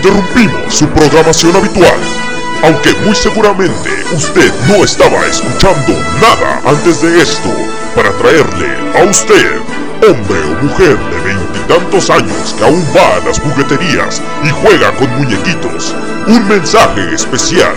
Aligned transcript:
interrumpimos 0.00 0.74
su 0.74 0.88
programación 0.88 1.54
habitual. 1.56 1.98
Aunque 2.62 2.94
muy 3.04 3.14
seguramente 3.14 3.90
usted 4.14 4.52
no 4.68 4.84
estaba 4.84 5.26
escuchando 5.26 5.92
nada 6.20 6.60
antes 6.66 7.02
de 7.02 7.20
esto, 7.20 7.48
para 7.94 8.10
traerle 8.12 8.68
a 8.98 9.04
usted, 9.04 9.60
hombre 10.08 10.40
o 10.44 10.64
mujer 10.64 10.96
de 10.98 11.20
veintitantos 11.20 12.10
años 12.10 12.54
que 12.56 12.64
aún 12.64 12.84
va 12.96 13.16
a 13.16 13.26
las 13.26 13.38
jugueterías 13.40 14.22
y 14.42 14.50
juega 14.62 14.92
con 14.92 15.10
muñequitos, 15.16 15.94
un 16.26 16.48
mensaje 16.48 17.14
especial 17.14 17.74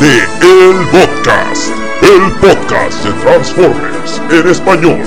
de 0.00 0.18
El 0.42 0.86
Podcast, 0.88 1.72
el 2.02 2.32
podcast 2.32 3.04
de 3.04 3.12
Transformers 3.22 4.20
en 4.30 4.48
español. 4.48 5.02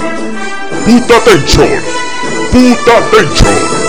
Puta 0.85 1.19
Tension, 1.23 1.69
Puta 2.51 2.99
Tension. 3.11 3.80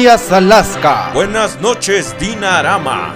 Días, 0.00 0.32
Alaska. 0.32 1.10
Buenas 1.12 1.60
noches, 1.60 2.16
Dinarama. 2.18 3.14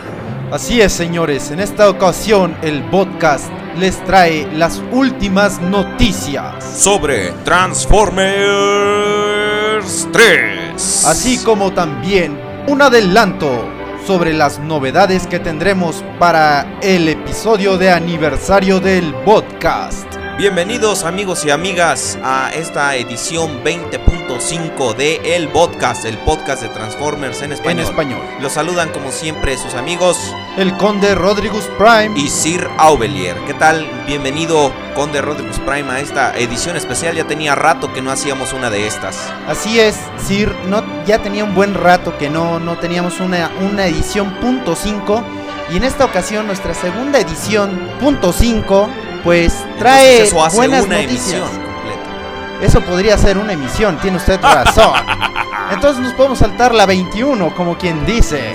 Así 0.53 0.83
es, 0.83 0.93
señores. 0.93 1.51
En 1.51 1.61
esta 1.61 1.89
ocasión, 1.89 2.55
el 2.61 2.83
podcast 2.91 3.51
les 3.79 4.05
trae 4.05 4.47
las 4.53 4.83
últimas 4.93 5.63
noticias. 5.63 6.63
Sobre 6.63 7.31
Transformers 7.43 10.07
3. 10.13 11.07
Así 11.07 11.39
como 11.39 11.73
también 11.73 12.39
un 12.67 12.83
adelanto 12.83 13.67
sobre 14.07 14.35
las 14.35 14.59
novedades 14.59 15.27
que 15.27 15.39
tendremos 15.39 16.05
para 16.19 16.67
el 16.83 17.09
episodio 17.09 17.79
de 17.79 17.93
aniversario 17.93 18.79
del 18.79 19.15
podcast. 19.25 20.14
Bienvenidos 20.37 21.05
amigos 21.05 21.45
y 21.45 21.51
amigas 21.51 22.19
a 22.25 22.51
esta 22.53 22.97
edición 22.97 23.63
20.5 23.63 24.97
de 24.97 25.37
El 25.37 25.49
Podcast, 25.49 26.05
el 26.05 26.19
podcast 26.19 26.61
de 26.61 26.71
Transformers 26.71 27.41
en 27.43 27.53
español. 27.53 27.79
En 27.79 27.87
español. 27.87 28.21
Los 28.41 28.55
saludan 28.55 28.91
como 28.91 29.13
siempre 29.13 29.57
sus 29.57 29.75
amigos 29.75 30.19
El 30.57 30.77
conde 30.77 31.15
Rodriguez 31.15 31.71
Prime. 31.79 32.19
y 32.19 32.29
Sir 32.29 32.69
Aubelier. 32.79 33.37
¿Qué 33.47 33.55
tal? 33.55 33.89
Bienvenido 34.09 34.73
Conde 34.97 35.23
Rodriguez 35.23 35.61
Prime 35.61 35.89
a 35.89 36.01
esta 36.01 36.37
edición 36.37 36.77
especial. 36.77 37.15
Ya 37.15 37.29
tenía 37.29 37.55
rato 37.55 37.93
que 37.93 38.03
no 38.03 38.11
hacíamos 38.11 38.53
una 38.53 38.71
de 38.71 38.89
estas. 38.89 39.33
Así 39.47 39.79
es, 39.79 39.97
Sir, 40.19 40.53
no, 40.67 40.83
ya 41.07 41.23
tenía 41.23 41.45
un 41.45 41.55
buen 41.55 41.75
rato 41.75 42.19
que 42.19 42.29
no, 42.29 42.59
no 42.59 42.77
teníamos 42.79 43.21
una, 43.21 43.53
una 43.61 43.87
edición 43.87 44.35
punto 44.41 44.75
5 44.75 45.25
y 45.73 45.77
en 45.77 45.85
esta 45.85 46.05
ocasión 46.05 46.49
nuestra 46.49 46.75
segunda 46.75 47.21
edición 47.21 47.89
punto 48.01 48.33
5 48.33 48.91
pues 49.25 49.53
trae 49.79 50.13
Entonces 50.13 50.29
eso 50.29 50.45
hace 50.45 50.57
buenas 50.57 50.85
una 50.85 50.97
noticias. 51.03 51.29
emisión 51.33 51.49
completa. 51.49 52.61
Eso 52.63 52.81
podría 52.83 53.19
ser 53.19 53.39
una 53.39 53.53
emisión, 53.55 53.99
tiene 54.01 54.19
usted 54.19 54.41
razón. 54.41 54.93
Entonces 55.73 56.03
nos 56.03 56.13
podemos 56.13 56.39
saltar 56.39 56.75
la 56.75 56.85
21 56.87 57.55
como 57.57 57.77
quien 57.79 58.05
dice. 58.05 58.55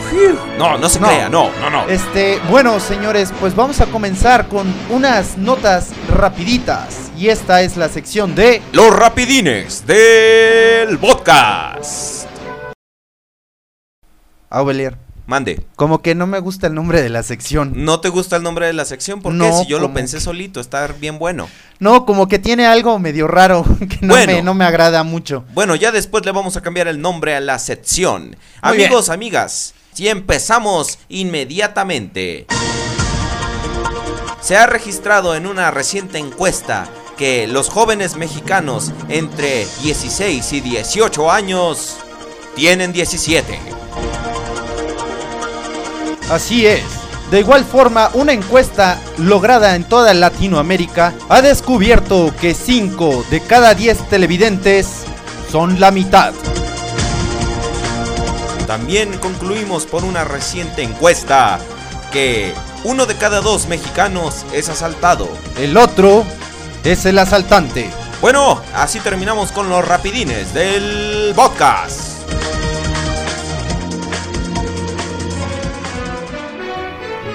No, 0.60 0.78
no 0.78 0.88
se 0.88 1.00
No. 1.00 1.08
crea, 1.08 1.28
no, 1.28 1.50
no, 1.60 1.70
no. 1.72 1.88
Este, 1.90 2.40
bueno, 2.50 2.80
señores, 2.80 3.34
pues 3.40 3.56
vamos 3.56 3.82
a 3.82 3.88
comenzar 3.88 4.48
con 4.48 4.72
unas 4.92 5.36
notas 5.38 5.90
rapiditas 6.16 7.12
y 7.18 7.30
esta 7.30 7.62
es 7.64 7.78
la 7.78 7.90
sección 7.90 8.36
de 8.36 8.62
Los 8.74 8.96
rapidines 8.96 9.86
del 9.88 10.98
podcast. 11.00 12.28
Aubelier. 14.52 14.96
Mande. 15.30 15.62
Como 15.76 16.02
que 16.02 16.16
no 16.16 16.26
me 16.26 16.40
gusta 16.40 16.66
el 16.66 16.74
nombre 16.74 17.04
de 17.04 17.10
la 17.10 17.22
sección. 17.22 17.72
¿No 17.76 18.00
te 18.02 18.10
gusta 18.10 18.36
el 18.38 18.42
nombre 18.42 18.66
de 18.66 18.74
la 18.74 18.84
sección? 18.84 19.22
¿Por 19.22 19.32
qué? 19.34 19.38
No, 19.38 19.60
Si 19.60 19.68
yo 19.68 19.78
lo 19.78 19.94
pensé 19.94 20.18
que- 20.18 20.24
solito, 20.24 20.60
está 20.60 20.88
bien 20.88 21.20
bueno. 21.20 21.48
No, 21.78 22.04
como 22.08 22.28
que 22.28 22.40
tiene 22.40 22.66
algo 22.66 22.98
medio 22.98 23.28
raro 23.28 23.64
que 23.80 24.00
no, 24.02 24.16
Bueno. 24.16 24.34
me, 24.34 24.42
no 24.42 24.56
me 24.56 24.66
agrada 24.66 25.04
mucho. 25.04 25.46
Bueno, 25.54 25.76
ya 25.76 25.92
después 25.92 26.26
le 26.26 26.32
vamos 26.32 26.58
a 26.58 26.62
cambiar 26.62 26.88
el 26.88 27.00
nombre 27.00 27.36
a 27.36 27.42
la 27.42 27.60
sección. 27.60 28.36
Muy 28.64 28.78
bien. 28.78 28.88
Amigos, 28.88 29.10
amigas, 29.10 29.76
y 29.98 30.08
empezamos 30.08 30.98
inmediatamente. 31.10 32.48
Se 34.42 34.58
ha 34.58 34.66
registrado 34.66 35.36
en 35.36 35.46
una 35.46 35.70
reciente 35.70 36.18
encuesta 36.18 36.90
que 37.18 37.46
los 37.46 37.70
jóvenes 37.70 38.16
mexicanos 38.16 38.92
entre 39.10 39.68
16 39.84 40.54
y 40.54 40.62
18 40.62 41.30
años 41.32 41.98
tienen 42.56 42.94
17. 42.94 43.60
Así 46.30 46.66
es. 46.68 46.84
De 47.32 47.40
igual 47.40 47.64
forma, 47.64 48.10
una 48.14 48.34
encuesta 48.34 49.00
lograda 49.18 49.76
en 49.76 49.84
toda 49.84 50.14
Latinoamérica 50.14 51.14
ha 51.30 51.42
descubierto 51.42 52.34
que 52.42 52.56
5 52.56 53.26
de 53.30 53.42
cada 53.42 53.76
10 53.76 54.10
televidentes 54.10 55.04
son 55.52 55.80
la 55.80 55.92
mitad. 55.92 56.34
También 58.66 59.18
concluimos 59.20 59.86
por 59.86 60.04
una 60.04 60.24
reciente 60.24 60.84
encuesta 60.84 61.60
que 62.12 62.54
uno 62.84 63.06
de 63.06 63.16
cada 63.16 63.42
dos 63.42 63.68
mexicanos 63.68 64.46
es 64.54 64.70
asaltado. 64.70 65.28
El 65.58 65.78
otro 65.78 66.26
es 66.84 67.06
el 67.06 67.20
asaltante. 67.20 67.90
Bueno, 68.22 68.62
así 68.74 69.00
terminamos 69.00 69.52
con 69.52 69.70
los 69.70 69.88
rapidines 69.88 70.54
del 70.54 71.34
podcast. 71.36 72.09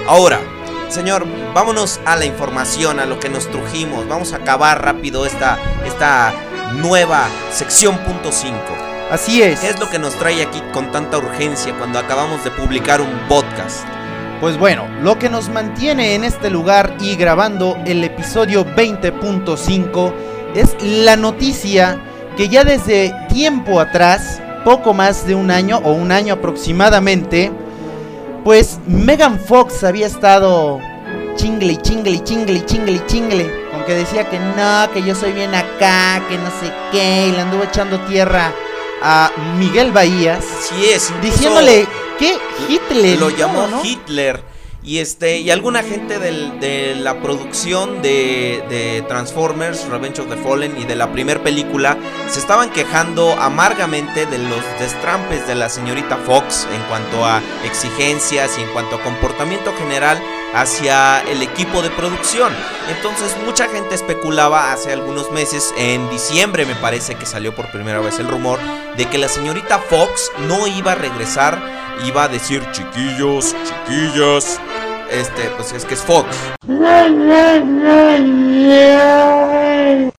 Ahora, 0.07 0.39
señor, 0.87 1.25
vámonos 1.55 1.99
a 2.05 2.15
la 2.15 2.25
información, 2.25 2.99
a 2.99 3.07
lo 3.07 3.19
que 3.19 3.27
nos 3.27 3.49
trujimos. 3.49 4.07
Vamos 4.07 4.33
a 4.33 4.37
acabar 4.37 4.83
rápido 4.83 5.25
esta, 5.25 5.57
esta 5.83 6.31
nueva 6.73 7.27
sección 7.51 7.97
punto 7.99 8.31
5. 8.31 8.55
Así 9.09 9.41
es. 9.41 9.61
¿Qué 9.61 9.69
es 9.69 9.79
lo 9.79 9.89
que 9.89 9.97
nos 9.97 10.13
trae 10.13 10.43
aquí 10.43 10.61
con 10.71 10.91
tanta 10.91 11.17
urgencia 11.17 11.75
cuando 11.79 11.97
acabamos 11.97 12.43
de 12.43 12.51
publicar 12.51 13.01
un 13.01 13.09
podcast? 13.27 13.83
Pues 14.41 14.59
bueno, 14.59 14.87
lo 15.01 15.17
que 15.17 15.27
nos 15.27 15.49
mantiene 15.49 16.13
en 16.13 16.23
este 16.23 16.51
lugar 16.51 16.95
y 16.99 17.15
grabando 17.15 17.75
el 17.87 18.03
episodio 18.03 18.63
20.5 18.63 20.13
es 20.53 20.75
la 20.83 21.15
noticia 21.15 21.99
que 22.37 22.47
ya 22.47 22.63
desde 22.63 23.11
tiempo 23.29 23.79
atrás, 23.79 24.39
poco 24.63 24.93
más 24.93 25.25
de 25.25 25.33
un 25.33 25.49
año 25.49 25.79
o 25.83 25.93
un 25.93 26.11
año 26.11 26.35
aproximadamente, 26.35 27.51
pues 28.45 28.77
Megan 28.85 29.39
Fox 29.39 29.83
había 29.83 30.05
estado 30.05 30.79
chingle 31.35 31.73
y 31.73 31.77
chingle 31.77 32.11
y 32.11 32.19
chingle 32.19 32.53
y 32.53 32.65
chingle 32.65 32.91
y 32.91 33.05
chingle, 33.07 33.69
con 33.71 33.83
que 33.85 33.95
decía 33.95 34.29
que 34.29 34.37
no, 34.37 34.93
que 34.93 35.01
yo 35.01 35.15
soy 35.15 35.31
bien 35.31 35.55
acá, 35.55 36.23
que 36.29 36.37
no 36.37 36.51
sé 36.61 36.71
qué, 36.91 37.29
y 37.29 37.31
le 37.31 37.41
anduvo 37.41 37.63
echando 37.63 37.99
tierra 38.01 38.53
a 39.01 39.31
Miguel 39.57 39.91
Bahías, 39.91 40.45
Sí 40.61 40.85
es, 40.85 41.11
diciéndole 41.23 41.87
que 42.19 42.37
Hitler 42.69 43.19
lo 43.19 43.31
llamó 43.31 43.65
¿no? 43.65 43.83
Hitler. 43.83 44.43
Y 44.85 44.99
este, 44.99 45.39
y 45.39 45.49
alguna 45.49 45.81
gente 45.81 46.19
de 46.19 46.95
la 46.95 47.19
producción 47.19 48.03
de, 48.03 48.63
de 48.69 49.03
Transformers, 49.07 49.87
Revenge 49.87 50.19
of 50.19 50.29
the 50.29 50.37
Fallen 50.37 50.79
y 50.79 50.85
de 50.85 50.95
la 50.95 51.11
primera 51.11 51.41
película 51.41 51.97
se 52.29 52.39
estaban 52.39 52.69
quejando 52.69 53.33
amargamente 53.33 54.27
de 54.27 54.37
los 54.37 54.63
destrampes 54.79 55.47
de 55.47 55.55
la 55.55 55.69
señorita 55.69 56.17
Fox 56.17 56.67
en 56.71 56.81
cuanto 56.83 57.25
a 57.25 57.41
exigencias 57.65 58.57
y 58.59 58.61
en 58.61 58.69
cuanto 58.73 58.97
a 58.97 59.01
comportamiento 59.01 59.73
general 59.73 60.21
hacia 60.55 61.19
el 61.21 61.41
equipo 61.41 61.81
de 61.81 61.89
producción. 61.91 62.53
Entonces 62.89 63.35
mucha 63.45 63.67
gente 63.67 63.93
especulaba 63.93 64.71
hace 64.71 64.93
algunos 64.93 65.29
meses, 65.31 65.73
en 65.77 66.09
diciembre 66.09 66.65
me 66.65 66.75
parece 66.75 67.15
que 67.15 67.25
salió 67.25 67.53
por 67.53 67.69
primera 67.71 67.99
vez 67.99 68.19
el 68.19 68.27
rumor, 68.27 68.59
de 68.95 69.05
que 69.07 69.17
la 69.17 69.27
señorita 69.27 69.79
Fox 69.79 70.31
no 70.47 70.65
iba 70.65 70.93
a 70.93 70.95
regresar, 70.95 71.61
iba 72.05 72.23
a 72.23 72.27
decir 72.29 72.63
chiquillos, 72.71 73.53
chiquillas. 73.65 74.59
Este, 75.11 75.43
pues 75.55 75.71
es 75.73 75.85
que 75.85 75.93
es 75.93 76.01
Fox. 76.01 76.27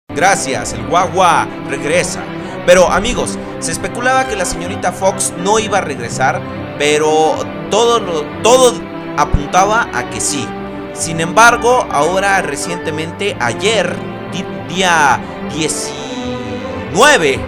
Gracias, 0.09 0.73
el 0.73 0.85
guagua 0.85 1.47
regresa. 1.69 2.21
Pero 2.65 2.91
amigos, 2.91 3.37
se 3.59 3.71
especulaba 3.71 4.27
que 4.27 4.35
la 4.35 4.45
señorita 4.45 4.91
Fox 4.91 5.33
no 5.37 5.59
iba 5.59 5.77
a 5.77 5.81
regresar, 5.81 6.41
pero 6.77 7.37
todo, 7.69 8.25
todo 8.41 8.94
apuntaba 9.17 9.87
a 9.93 10.09
que 10.09 10.19
sí. 10.21 10.47
Sin 10.93 11.19
embargo, 11.19 11.87
ahora 11.91 12.41
recientemente, 12.41 13.35
ayer, 13.39 13.95
día 14.69 15.19
19 15.53 17.39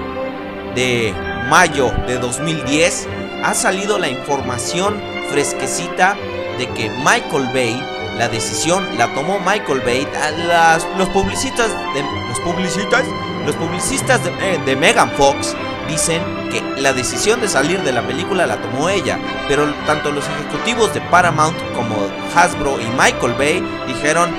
de 0.76 1.14
mayo 1.50 1.92
de 2.06 2.18
2010, 2.18 3.08
ha 3.44 3.54
salido 3.54 3.98
la 3.98 4.10
información 4.10 5.02
fresquecita 5.30 6.16
de 6.58 6.68
que 6.70 6.90
Michael 6.90 7.50
Bay 7.54 7.98
la 8.18 8.28
decisión 8.30 8.98
la 8.98 9.14
tomó 9.14 9.40
Michael 9.40 9.82
Bay. 9.82 10.08
Las, 10.48 10.86
los 10.98 11.08
publicistas 11.10 11.70
de 11.94 12.02
los 12.02 12.40
publicistas, 12.40 13.04
los 13.46 13.56
publicistas 13.56 14.24
de, 14.24 14.32
eh, 14.42 14.60
de 14.66 14.76
Megan 14.76 15.12
Fox 15.12 15.56
dicen 15.88 16.22
que 16.52 16.62
la 16.82 16.94
decisión 16.94 17.42
de 17.42 17.48
salir 17.48 17.82
de 17.82 17.92
la 17.92 18.02
película 18.02 18.46
la 18.48 18.58
tomó 18.58 18.90
ella, 18.90 19.18
pero 19.48 19.66
tanto 19.86 20.12
los 20.12 20.26
ejecutivos 20.28 20.94
de 20.94 21.02
Paramount 21.02 21.58
como 21.76 21.96
Hasbro 22.36 22.80
y 22.80 22.86
Michael 22.98 23.34
Bay 23.38 23.64
dijeron 23.88 24.30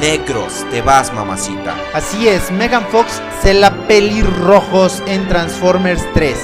negros, 0.00 0.64
te 0.70 0.82
vas 0.82 1.12
mamacita. 1.12 1.74
Así 1.92 2.26
es, 2.28 2.50
Megan 2.50 2.86
Fox 2.90 3.20
se 3.42 3.54
la 3.54 3.70
pelirrojos 3.86 5.02
en 5.06 5.28
Transformers 5.28 6.02
3. 6.14 6.36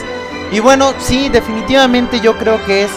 Y 0.52 0.60
bueno, 0.60 0.92
sí, 0.98 1.28
definitivamente 1.28 2.20
yo 2.20 2.36
creo 2.36 2.64
que 2.66 2.84
es 2.84 2.90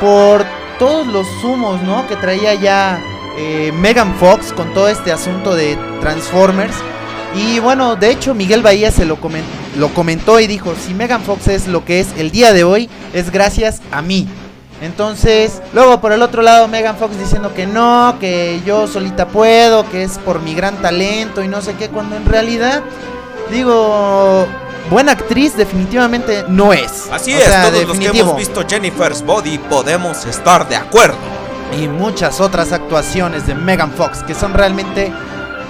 por 0.00 0.44
todos 0.78 1.06
los 1.06 1.26
humos, 1.44 1.80
¿no? 1.82 2.06
Que 2.06 2.16
traía 2.16 2.54
ya 2.54 3.02
eh, 3.38 3.72
Megan 3.72 4.14
Fox 4.16 4.52
con 4.52 4.72
todo 4.74 4.88
este 4.88 5.10
asunto 5.12 5.54
de 5.54 5.76
Transformers. 6.00 6.74
Y 7.34 7.58
bueno, 7.60 7.96
de 7.96 8.10
hecho 8.10 8.34
Miguel 8.34 8.62
Bahía 8.62 8.90
se 8.90 9.04
lo, 9.06 9.16
comen- 9.18 9.42
lo 9.76 9.88
comentó 9.94 10.40
y 10.40 10.46
dijo, 10.46 10.74
si 10.74 10.94
Megan 10.94 11.22
Fox 11.22 11.48
es 11.48 11.66
lo 11.68 11.84
que 11.84 12.00
es 12.00 12.08
el 12.16 12.30
día 12.30 12.52
de 12.52 12.64
hoy, 12.64 12.88
es 13.12 13.30
gracias 13.30 13.80
a 13.90 14.02
mí. 14.02 14.28
Entonces, 14.80 15.62
luego 15.72 16.00
por 16.00 16.12
el 16.12 16.22
otro 16.22 16.42
lado 16.42 16.66
Megan 16.66 16.96
Fox 16.96 17.16
diciendo 17.16 17.54
que 17.54 17.66
no, 17.66 18.16
que 18.18 18.60
yo 18.66 18.88
solita 18.88 19.28
puedo, 19.28 19.88
que 19.90 20.02
es 20.02 20.18
por 20.18 20.40
mi 20.40 20.54
gran 20.54 20.76
talento 20.82 21.42
y 21.42 21.48
no 21.48 21.62
sé 21.62 21.74
qué, 21.74 21.88
cuando 21.88 22.16
en 22.16 22.26
realidad, 22.26 22.82
digo, 23.50 24.44
buena 24.90 25.12
actriz 25.12 25.56
definitivamente 25.56 26.44
no 26.48 26.72
es. 26.72 27.08
Así 27.12 27.32
O 27.32 27.38
es, 27.38 27.44
sea, 27.44 27.70
todos 27.70 27.86
los 27.86 27.98
que 27.98 28.06
hemos 28.08 28.36
visto 28.36 28.64
Jennifer's 28.68 29.24
Body 29.24 29.58
podemos 29.58 30.24
estar 30.26 30.68
de 30.68 30.76
acuerdo. 30.76 31.16
Y 31.80 31.86
muchas 31.86 32.40
otras 32.40 32.72
actuaciones 32.72 33.46
de 33.46 33.54
Megan 33.54 33.92
Fox 33.92 34.24
que 34.24 34.34
son 34.34 34.52
realmente 34.52 35.12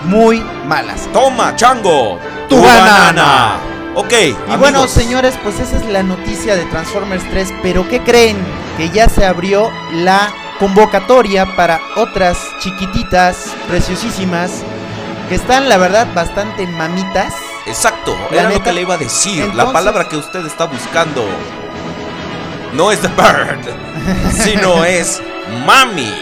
muy 0.06 0.42
malas. 0.66 1.06
Toma, 1.12 1.54
chango, 1.54 2.18
Tu 2.48 2.60
banana. 2.60 3.71
Ok, 3.94 4.12
Y 4.52 4.56
bueno, 4.58 4.88
señores, 4.88 5.34
pues 5.42 5.60
esa 5.60 5.76
es 5.76 5.84
la 5.86 6.02
noticia 6.02 6.56
de 6.56 6.64
Transformers 6.66 7.28
3. 7.30 7.52
Pero 7.62 7.86
¿qué 7.88 8.00
creen? 8.00 8.36
Que 8.78 8.88
ya 8.90 9.08
se 9.08 9.24
abrió 9.26 9.70
la 9.92 10.32
convocatoria 10.58 11.56
para 11.56 11.78
otras 11.96 12.38
chiquititas, 12.60 13.48
preciosísimas, 13.68 14.62
que 15.28 15.34
están, 15.34 15.68
la 15.68 15.76
verdad, 15.76 16.06
bastante 16.14 16.66
mamitas. 16.66 17.34
Exacto, 17.66 18.16
La 18.30 18.36
era 18.38 18.42
lo 18.44 18.48
neta, 18.50 18.64
que 18.64 18.72
le 18.72 18.80
iba 18.80 18.94
a 18.94 18.98
decir. 18.98 19.54
la 19.54 19.72
palabra 19.72 20.08
que 20.08 20.16
usted 20.16 20.44
está 20.46 20.64
buscando 20.64 21.24
no 22.72 22.90
es 22.90 23.00
the 23.00 23.08
bird, 23.08 23.60
sino 24.42 24.84
es 24.84 25.20
mami. 25.66 26.14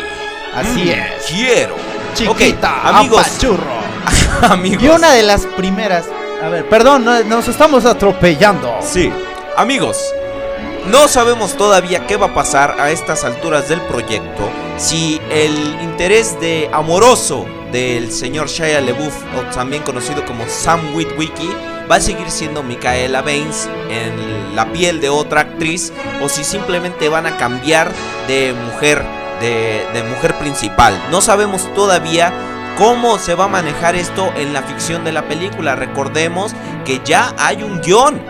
Así 0.55 0.85
Mm, 0.87 0.89
es. 0.89 1.25
Quiero. 1.29 1.77
Chiquita, 2.15 2.81
Ok, 2.83 2.87
amigos, 2.97 3.21
apachurro. 3.27 3.81
amigos. 4.51 4.83
Y 4.83 4.89
una 4.89 5.13
de 5.13 5.23
las 5.23 5.47
primeras. 5.47 6.07
A 6.43 6.49
ver, 6.49 6.69
perdón, 6.69 7.05
no- 7.05 7.23
nos 7.25 7.49
estamos 7.49 7.85
atropellando. 7.85 8.75
Sí, 8.81 9.13
amigos, 9.57 9.99
no 10.87 11.07
sabemos 11.09 11.55
todavía 11.57 12.07
qué 12.07 12.17
va 12.17 12.27
a 12.29 12.35
pasar 12.35 12.77
a 12.81 12.91
estas 12.91 13.25
alturas 13.25 13.69
del 13.69 13.81
proyecto. 13.83 14.49
Si 14.79 15.21
el 15.31 15.53
interés 15.83 16.41
de 16.41 16.71
amoroso 16.73 17.47
del 17.73 18.11
señor 18.11 18.49
Shia 18.49 18.81
LaBeouf, 18.81 19.15
o 19.39 19.43
también 19.55 19.83
conocido 19.83 20.25
como 20.25 20.45
Sam 20.49 20.95
Witwicky, 20.95 21.51
va 21.91 21.97
a 21.97 22.01
seguir 22.01 22.31
siendo 22.31 22.63
Micaela 22.63 23.21
Baines 23.21 23.69
en 23.91 24.57
la 24.57 24.73
piel 24.73 25.01
de 25.01 25.11
otra 25.11 25.43
actriz, 25.43 25.93
o 26.23 26.29
si 26.29 26.43
simplemente 26.43 27.09
van 27.09 27.27
a 27.27 27.37
cambiar 27.37 27.91
de 28.29 28.55
mujer, 28.73 29.03
de 29.41 30.03
mujer 30.09 30.39
principal. 30.39 30.99
No 31.11 31.21
sabemos 31.21 31.73
todavía 31.75 32.33
cómo 32.79 33.19
se 33.19 33.35
va 33.35 33.45
a 33.45 33.49
manejar 33.49 33.95
esto 33.97 34.33
en 34.37 34.53
la 34.53 34.63
ficción 34.63 35.05
de 35.05 35.13
la 35.13 35.23
película. 35.23 35.77
Recordemos 35.77 36.53
que 36.85 37.01
ya 37.05 37.35
hay 37.39 37.63
un 37.63 37.81
guion. 37.81 38.21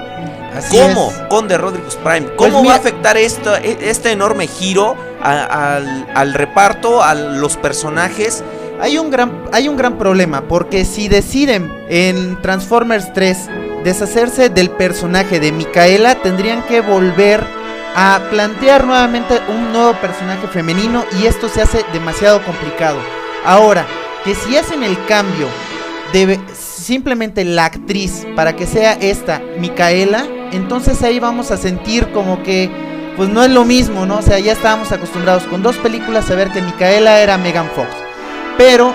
Así 0.56 0.76
¿Cómo? 0.76 1.10
es. 1.10 1.18
Con 1.28 1.46
The 1.48 1.58
Rodriguez 1.58 1.94
Prime. 1.96 2.22
Pues 2.22 2.50
¿Cómo 2.50 2.62
mira- 2.62 2.72
va 2.74 2.76
a 2.76 2.80
afectar 2.80 3.16
esto, 3.16 3.54
e- 3.56 3.78
este 3.82 4.10
enorme 4.12 4.46
giro 4.48 4.96
a- 5.22 5.74
al, 5.76 6.06
al 6.14 6.34
reparto, 6.34 7.02
a 7.02 7.14
los 7.14 7.56
personajes? 7.56 8.42
Hay 8.80 8.98
un 8.98 9.10
gran, 9.10 9.44
hay 9.52 9.68
un 9.68 9.76
gran 9.76 9.96
problema, 9.98 10.40
porque 10.42 10.84
si 10.84 11.08
deciden 11.08 11.70
en 11.88 12.40
Transformers 12.42 13.12
3 13.12 13.48
deshacerse 13.84 14.48
del 14.48 14.70
personaje 14.70 15.38
de 15.38 15.52
Micaela, 15.52 16.16
tendrían 16.16 16.62
que 16.64 16.80
volver 16.80 17.44
a 17.94 18.20
plantear 18.30 18.84
nuevamente 18.86 19.40
un 19.48 19.72
nuevo 19.72 19.92
personaje 20.00 20.46
femenino 20.48 21.04
y 21.20 21.26
esto 21.26 21.48
se 21.48 21.60
hace 21.62 21.84
demasiado 21.92 22.42
complicado. 22.44 22.98
Ahora, 23.44 23.86
que 24.24 24.34
si 24.34 24.56
hacen 24.56 24.82
el 24.82 24.96
cambio 25.06 25.48
de 26.12 26.40
simplemente 26.54 27.44
la 27.44 27.66
actriz 27.66 28.26
para 28.34 28.56
que 28.56 28.66
sea 28.66 28.92
esta 28.94 29.40
Micaela, 29.58 30.26
entonces 30.52 31.02
ahí 31.02 31.20
vamos 31.20 31.50
a 31.50 31.56
sentir 31.56 32.10
como 32.12 32.42
que 32.42 32.70
pues 33.16 33.28
no 33.28 33.42
es 33.42 33.50
lo 33.50 33.64
mismo, 33.64 34.06
¿no? 34.06 34.18
O 34.18 34.22
sea, 34.22 34.38
ya 34.38 34.52
estábamos 34.52 34.92
acostumbrados 34.92 35.44
con 35.44 35.62
dos 35.62 35.76
películas 35.78 36.30
a 36.30 36.34
ver 36.34 36.50
que 36.50 36.62
Micaela 36.62 37.20
era 37.20 37.38
Megan 37.38 37.68
Fox. 37.74 37.88
Pero 38.56 38.94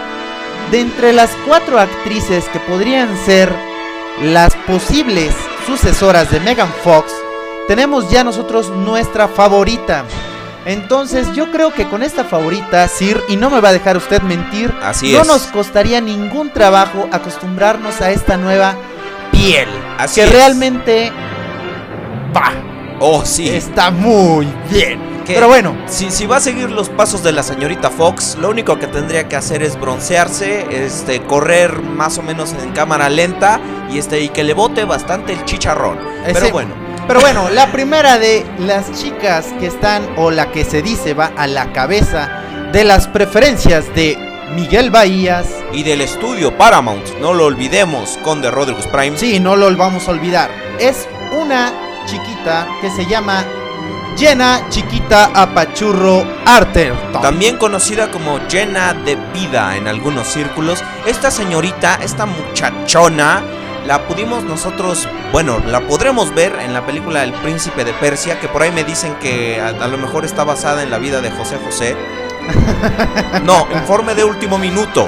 de 0.72 0.81
entre 0.81 1.13
las 1.13 1.31
cuatro 1.45 1.80
actrices 1.80 2.45
que 2.50 2.60
podrían 2.60 3.16
ser 3.25 3.54
las 4.24 4.56
posibles 4.68 5.33
sucesoras 5.68 6.31
de 6.31 6.39
Megan 6.39 6.71
Fox, 6.83 7.13
tenemos 7.68 8.10
ya 8.10 8.24
nosotros 8.24 8.69
nuestra 8.69 9.28
favorita. 9.28 10.06
Entonces 10.65 11.31
yo 11.33 11.51
creo 11.51 11.71
que 11.73 11.88
con 11.88 12.01
esta 12.03 12.23
favorita, 12.23 12.88
Sir, 12.88 13.21
y 13.29 13.35
no 13.38 13.50
me 13.50 13.59
va 13.62 13.69
a 13.69 13.73
dejar 13.73 13.97
usted 13.97 14.21
mentir, 14.23 14.73
Así 14.83 15.13
no 15.13 15.21
es. 15.21 15.27
nos 15.27 15.41
costaría 15.47 16.01
ningún 16.01 16.50
trabajo 16.51 17.07
acostumbrarnos 17.12 18.01
a 18.01 18.12
esta 18.12 18.35
nueva 18.38 18.75
piel. 19.31 19.67
Así 19.97 20.21
que 20.21 20.25
es. 20.27 20.31
realmente 20.31 21.12
va, 22.35 22.51
Oh, 23.00 23.23
sí. 23.25 23.47
está 23.50 23.91
muy 23.91 24.47
bien. 24.69 25.00
Que- 25.25 25.33
Pero 25.33 25.47
bueno, 25.47 25.75
Si, 25.88 26.12
si 26.12 26.27
va 26.27 26.38
a 26.38 26.39
seguir 26.39 26.69
los 26.69 26.89
pasos 26.89 27.23
de 27.23 27.31
la 27.31 27.41
señorita 27.41 27.89
Fox, 27.89 28.38
lo 28.39 28.50
único 28.50 28.77
que 28.77 28.85
tendría 28.85 29.27
que 29.27 29.35
hacer 29.35 29.63
es 29.63 29.79
broncearse, 29.79 30.68
este, 30.85 31.21
correr 31.23 31.81
más 31.81 32.19
o 32.19 32.21
menos 32.21 32.53
en 32.61 32.71
cámara 32.73 33.09
lenta 33.09 33.59
y 33.91 33.97
este 33.97 34.19
y 34.21 34.29
que 34.29 34.44
le 34.44 34.53
bote 34.53 34.83
bastante 34.85 35.33
el 35.33 35.44
chicharrón. 35.45 35.97
Pero 36.25 36.39
Ese- 36.39 36.51
bueno, 36.51 36.75
Pero 37.07 37.22
bueno, 37.22 37.50
la 37.50 37.72
primera 37.72 38.18
de 38.18 38.44
las 38.60 38.92
chicas 38.92 39.54
que 39.60 39.68
están, 39.68 40.07
o 40.18 40.31
la 40.31 40.52
que 40.52 40.66
se 40.66 40.81
dice 40.81 41.13
va 41.13 41.31
a 41.38 41.46
la 41.46 41.72
cabeza 41.72 42.42
de 42.72 42.84
las 42.84 43.07
preferencias 43.07 43.94
de 43.94 44.18
Miguel 44.56 44.90
Bahías. 44.90 45.47
y 45.71 45.83
del 45.83 46.02
estudio 46.02 46.57
Paramount, 46.57 47.06
no 47.19 47.33
lo 47.33 47.45
olvidemos, 47.45 48.18
con 48.24 48.42
The 48.42 48.50
Rodriguez 48.50 48.88
Prime. 48.88 49.18
Sí, 49.18 49.40
no 49.40 49.56
lo 49.56 49.76
vamos 49.78 50.07
a 50.07 50.12
olvidar. 50.12 50.50
Es 50.80 51.07
una 51.40 51.71
chiquita 52.07 52.68
que 52.81 52.90
se 52.90 53.06
llama 53.06 53.45
Jenna 54.18 54.68
Chiquita 54.69 55.31
Apachurro 55.33 56.26
Arterton. 56.45 57.21
También 57.21 57.57
conocida 57.57 58.09
como 58.12 58.40
llena 58.47 58.94
de 58.94 59.16
vida 59.33 59.76
en 59.76 59.88
algunos 59.88 60.28
círculos, 60.28 60.83
esta 61.06 61.30
señorita, 61.30 62.00
esta 62.02 62.26
muchachona, 62.26 63.44
la 63.87 64.07
pudimos 64.07 64.44
nosotros, 64.44 65.07
bueno, 65.31 65.59
la 65.68 65.81
podremos 65.81 66.33
ver 66.33 66.56
en 66.61 66.73
la 66.73 66.85
película 66.85 67.23
El 67.23 67.33
Príncipe 67.33 67.83
de 67.85 67.94
Persia, 67.94 68.39
que 68.39 68.47
por 68.47 68.63
ahí 68.63 68.71
me 68.71 68.83
dicen 68.83 69.15
que 69.15 69.59
a, 69.61 69.68
a 69.69 69.87
lo 69.87 69.97
mejor 69.97 70.25
está 70.25 70.44
basada 70.44 70.81
en 70.83 70.89
la 70.92 70.97
vida 70.97 71.21
de 71.21 71.31
José 71.31 71.57
José. 71.63 71.95
No, 73.44 73.68
informe 73.73 74.15
de 74.15 74.23
último 74.23 74.57
minuto. 74.57 75.07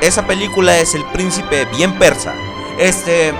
Esa 0.00 0.26
película 0.26 0.78
es 0.78 0.94
El 0.94 1.04
Príncipe 1.06 1.66
bien 1.76 1.98
persa. 1.98 2.34
Este, 2.78 3.32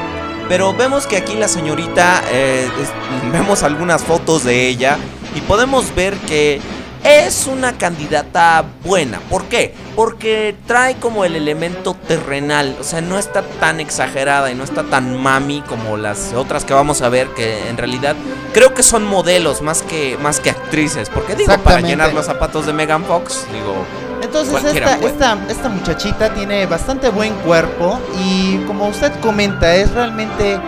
pero 0.48 0.72
vemos 0.74 1.06
que 1.06 1.16
aquí 1.16 1.34
la 1.34 1.48
señorita, 1.48 2.22
eh, 2.30 2.68
es- 2.80 3.32
vemos 3.32 3.62
algunas 3.62 4.02
fotos 4.04 4.44
de 4.44 4.68
ella 4.68 4.96
y 5.34 5.40
podemos 5.42 5.94
ver 5.94 6.14
que 6.18 6.60
es 7.04 7.46
una 7.46 7.76
candidata 7.78 8.64
buena. 8.84 9.18
¿Por 9.28 9.44
qué? 9.46 9.74
Porque 9.96 10.54
trae 10.66 10.96
como 10.96 11.24
el 11.24 11.36
elemento 11.36 11.94
terrenal, 12.06 12.76
o 12.80 12.84
sea, 12.84 13.00
no 13.00 13.18
está 13.18 13.42
tan 13.42 13.80
exagerada 13.80 14.50
y 14.50 14.54
no 14.54 14.64
está 14.64 14.84
tan 14.84 15.20
mami 15.20 15.62
como 15.62 15.96
las 15.96 16.32
otras 16.32 16.64
que 16.64 16.74
vamos 16.74 17.02
a 17.02 17.08
ver, 17.08 17.28
que 17.28 17.68
en 17.68 17.76
realidad 17.76 18.16
creo 18.52 18.74
que 18.74 18.82
son 18.82 19.04
modelos 19.04 19.62
más 19.62 19.82
que, 19.82 20.16
más 20.22 20.40
que 20.40 20.50
actrices. 20.50 21.08
Porque 21.10 21.34
digo, 21.34 21.56
para 21.58 21.80
llenar 21.80 22.14
los 22.14 22.26
zapatos 22.26 22.66
de 22.66 22.72
Megan 22.72 23.04
Fox, 23.04 23.46
digo, 23.52 23.74
Entonces 24.22 24.64
esta, 24.64 24.96
esta, 24.96 25.38
esta 25.48 25.68
muchachita 25.68 26.32
tiene 26.32 26.66
bastante 26.66 27.08
buen 27.08 27.34
cuerpo 27.40 27.98
y 28.18 28.58
como 28.66 28.86
usted 28.86 29.12
comenta 29.20 29.74
es 29.74 29.90
realmente 29.92 30.58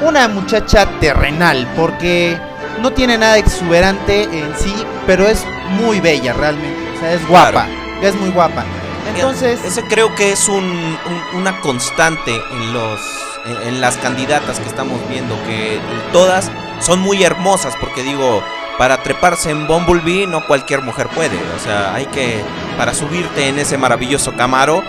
una 0.00 0.28
muchacha 0.28 0.86
terrenal 1.00 1.66
porque 1.76 2.38
no 2.80 2.92
tiene 2.92 3.18
nada 3.18 3.38
exuberante 3.38 4.22
en 4.24 4.54
sí, 4.58 4.74
pero 5.06 5.26
es 5.26 5.44
muy 5.70 6.00
bella 6.00 6.32
realmente, 6.32 6.92
o 6.96 7.00
sea, 7.00 7.12
es 7.12 7.26
guapa, 7.28 7.66
es 8.02 8.14
muy 8.16 8.30
guapa. 8.30 8.64
Entonces, 9.14 9.64
Ese 9.64 9.82
creo 9.84 10.14
que 10.14 10.32
es 10.32 10.48
un, 10.48 10.64
un- 10.64 11.38
una 11.38 11.60
constante 11.60 12.34
en 12.52 12.72
los 12.72 13.00
en, 13.46 13.68
en 13.68 13.80
las 13.80 13.96
candidatas 13.98 14.58
que 14.58 14.68
estamos 14.68 14.98
viendo 15.08 15.34
que 15.44 15.78
todas 16.12 16.50
son 16.80 16.98
muy 17.00 17.22
hermosas 17.22 17.74
porque 17.80 18.02
digo 18.02 18.42
para 18.76 19.02
treparse 19.02 19.50
en 19.50 19.66
Bumblebee 19.68 20.26
no 20.26 20.44
cualquier 20.46 20.82
mujer 20.82 21.06
puede. 21.08 21.36
O 21.56 21.64
sea, 21.64 21.94
hay 21.94 22.06
que, 22.06 22.42
para 22.76 22.92
subirte 22.92 23.48
en 23.48 23.58
ese 23.58 23.78
maravilloso 23.78 24.34
Camaro, 24.36 24.82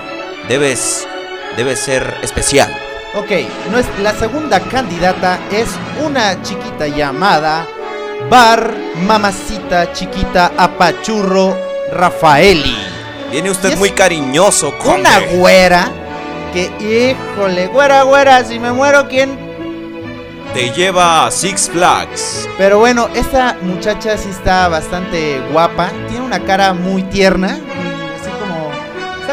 debes, 0.49 1.07
debes 1.55 1.79
ser 1.79 2.17
especial. 2.23 2.75
Ok, 3.15 3.31
no 3.71 3.77
es, 3.77 3.85
la 4.01 4.13
segunda 4.13 4.59
candidata 4.59 5.39
es 5.51 5.69
una 6.03 6.41
chiquita 6.41 6.87
llamada 6.87 7.65
Bar 8.29 8.73
Mamacita 9.05 9.93
Chiquita 9.93 10.51
Apachurro 10.57 11.57
Rafaeli. 11.93 12.75
Viene 13.31 13.51
usted 13.51 13.77
muy 13.77 13.91
cariñoso, 13.91 14.77
conde. 14.77 14.99
Una 15.01 15.19
güera 15.37 15.91
que, 16.53 16.71
híjole, 16.79 17.67
güera, 17.67 18.03
güera, 18.03 18.43
si 18.43 18.59
me 18.59 18.71
muero, 18.71 19.07
¿quién? 19.07 19.37
Te 20.53 20.71
lleva 20.71 21.25
a 21.25 21.31
Six 21.31 21.69
Flags. 21.69 22.47
Pero 22.57 22.79
bueno, 22.79 23.09
esta 23.13 23.57
muchacha 23.61 24.17
sí 24.17 24.29
está 24.29 24.67
bastante 24.67 25.39
guapa, 25.51 25.91
tiene 26.09 26.25
una 26.25 26.43
cara 26.43 26.73
muy 26.73 27.03
tierna, 27.03 27.59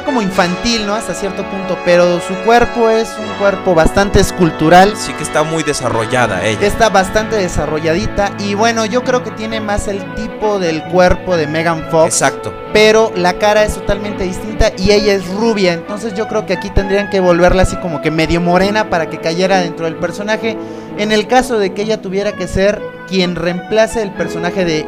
como 0.05 0.23
infantil, 0.23 0.87
¿no? 0.87 0.95
Hasta 0.95 1.15
cierto 1.15 1.45
punto, 1.49 1.79
pero 1.85 2.21
su 2.21 2.35
cuerpo 2.45 2.91
es 2.91 3.09
un 3.19 3.29
cuerpo 3.39 3.75
bastante 3.75 4.21
escultural. 4.21 4.97
Sí 4.97 5.13
que 5.15 5.23
está 5.23 5.43
muy 5.43 5.63
desarrollada 5.63 6.45
ella. 6.45 6.67
Está 6.67 6.89
bastante 6.89 7.37
desarrolladita 7.37 8.31
y 8.39 8.55
bueno, 8.55 8.85
yo 8.87 9.03
creo 9.03 9.23
que 9.23 9.31
tiene 9.33 9.61
más 9.61 9.89
el 9.89 10.03
tipo 10.15 10.59
del 10.59 10.83
cuerpo 10.85 11.37
de 11.37 11.47
Megan 11.47 11.87
Fox, 11.91 12.07
Exacto. 12.07 12.53
pero 12.73 13.13
la 13.17 13.39
cara 13.39 13.65
es 13.65 13.75
totalmente 13.75 14.25
distinta 14.25 14.73
y 14.77 14.93
ella 14.93 15.15
es 15.15 15.27
rubia, 15.29 15.73
entonces 15.73 16.15
yo 16.15 16.29
creo 16.29 16.47
que 16.47 16.53
aquí 16.53 16.71
tendrían 16.71 17.11
que 17.11 17.21
volverla 17.21 17.63
así 17.63 17.77
como 17.77 18.01
que 18.03 18.11
medio 18.11 18.41
morena 18.41 18.91
para 18.91 19.09
que 19.11 19.19
cayera 19.19 19.59
dentro 19.61 19.87
del 19.87 19.97
personaje. 19.97 20.57
En 20.97 21.11
el 21.13 21.27
caso 21.27 21.59
de 21.59 21.73
que 21.73 21.83
ella 21.83 22.01
tuviera 22.01 22.33
que 22.33 22.47
ser 22.47 22.81
quien 23.09 23.35
reemplace 23.37 24.01
el 24.03 24.13
personaje 24.13 24.65
de, 24.65 24.87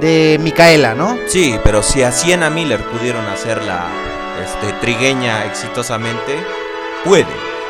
de 0.00 0.38
Micaela, 0.42 0.94
¿no? 0.94 1.16
Sí, 1.28 1.56
pero 1.64 1.82
si 1.82 2.02
a 2.02 2.12
Sienna 2.12 2.50
Miller 2.50 2.80
pudieron 2.84 3.24
hacerla 3.26 3.84
este, 4.42 4.72
trigueña 4.80 5.44
exitosamente, 5.44 6.38
puede. 7.04 7.26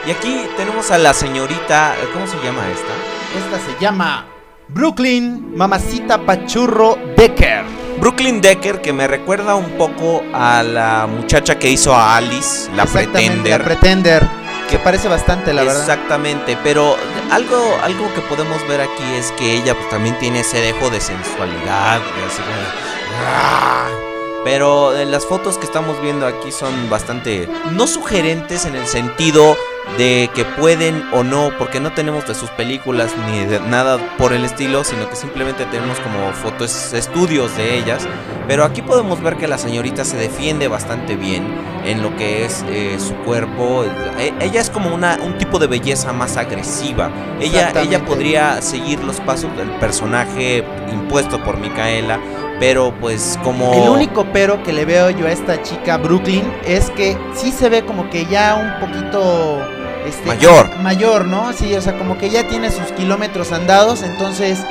Y 0.06 0.10
aquí 0.10 0.40
tenemos 0.56 0.90
a 0.90 0.98
la 0.98 1.12
señorita, 1.12 1.94
¿cómo 2.12 2.26
se 2.26 2.36
llama 2.44 2.62
esta? 2.68 3.56
Esta 3.56 3.72
se 3.72 3.78
llama 3.82 4.26
Brooklyn 4.68 5.56
Mamacita 5.56 6.18
Pachurro 6.18 6.98
Decker. 7.16 7.64
Brooklyn 7.98 8.40
Decker, 8.40 8.80
que 8.82 8.92
me 8.92 9.06
recuerda 9.06 9.54
un 9.54 9.70
poco 9.72 10.22
a 10.32 10.62
la 10.62 11.06
muchacha 11.06 11.58
que 11.58 11.70
hizo 11.70 11.94
a 11.94 12.16
Alice, 12.16 12.70
la 12.74 12.84
Pretender. 12.84 13.58
La 13.60 13.64
Pretender. 13.64 14.28
Que 14.70 14.78
parece 14.78 15.08
bastante, 15.08 15.52
la 15.54 15.62
verdad. 15.62 15.80
Exactamente, 15.80 16.58
pero 16.62 16.96
algo, 17.30 17.56
algo 17.84 18.12
que 18.14 18.20
podemos 18.22 18.66
ver 18.68 18.80
aquí 18.80 19.04
es 19.16 19.32
que 19.32 19.54
ella 19.54 19.74
pues, 19.74 19.88
también 19.88 20.18
tiene 20.18 20.40
ese 20.40 20.60
dejo 20.60 20.90
de 20.90 21.00
sensualidad. 21.00 22.00
de 22.00 22.24
así 22.26 22.42
como, 22.42 23.26
"Ah". 23.28 23.88
Pero 24.46 24.96
eh, 24.96 25.04
las 25.06 25.26
fotos 25.26 25.58
que 25.58 25.66
estamos 25.66 26.00
viendo 26.00 26.24
aquí 26.24 26.52
son 26.52 26.88
bastante 26.88 27.48
no 27.72 27.88
sugerentes 27.88 28.64
en 28.64 28.76
el 28.76 28.86
sentido 28.86 29.56
de 29.98 30.30
que 30.36 30.44
pueden 30.44 31.02
o 31.12 31.24
no, 31.24 31.50
porque 31.58 31.80
no 31.80 31.92
tenemos 31.92 32.28
de 32.28 32.36
sus 32.36 32.50
películas 32.50 33.10
ni 33.26 33.44
de 33.44 33.58
nada 33.58 33.98
por 34.16 34.32
el 34.32 34.44
estilo, 34.44 34.84
sino 34.84 35.10
que 35.10 35.16
simplemente 35.16 35.64
tenemos 35.66 35.98
como 35.98 36.32
fotos, 36.32 36.92
estudios 36.92 37.56
de 37.56 37.76
ellas. 37.76 38.06
Pero 38.46 38.64
aquí 38.64 38.82
podemos 38.82 39.20
ver 39.20 39.36
que 39.36 39.48
la 39.48 39.58
señorita 39.58 40.04
se 40.04 40.16
defiende 40.16 40.68
bastante 40.68 41.16
bien 41.16 41.44
en 41.84 42.00
lo 42.04 42.16
que 42.16 42.44
es 42.44 42.64
eh, 42.68 42.98
su 43.00 43.14
cuerpo. 43.24 43.84
Eh, 44.16 44.32
ella 44.38 44.60
es 44.60 44.70
como 44.70 44.94
una, 44.94 45.18
un 45.24 45.38
tipo 45.38 45.58
de 45.58 45.66
belleza 45.66 46.12
más 46.12 46.36
agresiva. 46.36 47.10
Ella, 47.40 47.72
ella 47.82 48.04
podría 48.04 48.62
seguir 48.62 49.02
los 49.02 49.18
pasos 49.18 49.56
del 49.56 49.70
personaje 49.80 50.64
impuesto 50.92 51.42
por 51.42 51.58
Micaela, 51.58 52.20
pero 52.58 52.94
pues 53.00 53.38
como... 53.42 53.72
El 53.74 53.88
único 53.88 54.26
pero 54.32 54.62
que 54.62 54.72
le 54.72 54.84
veo 54.84 55.10
yo 55.10 55.26
a 55.26 55.32
esta 55.32 55.62
chica 55.62 55.96
Brooklyn 55.96 56.44
es 56.66 56.90
que 56.90 57.16
sí 57.34 57.52
se 57.52 57.68
ve 57.68 57.84
como 57.84 58.08
que 58.10 58.26
ya 58.26 58.54
un 58.54 58.80
poquito 58.80 59.60
este, 60.06 60.28
Mayor. 60.28 60.76
Mayor, 60.78 61.26
¿no? 61.26 61.52
Sí, 61.52 61.74
o 61.74 61.80
sea, 61.80 61.98
como 61.98 62.16
que 62.16 62.30
ya 62.30 62.48
tiene 62.48 62.70
sus 62.70 62.92
kilómetros 62.92 63.52
andados, 63.52 64.02
entonces 64.02 64.64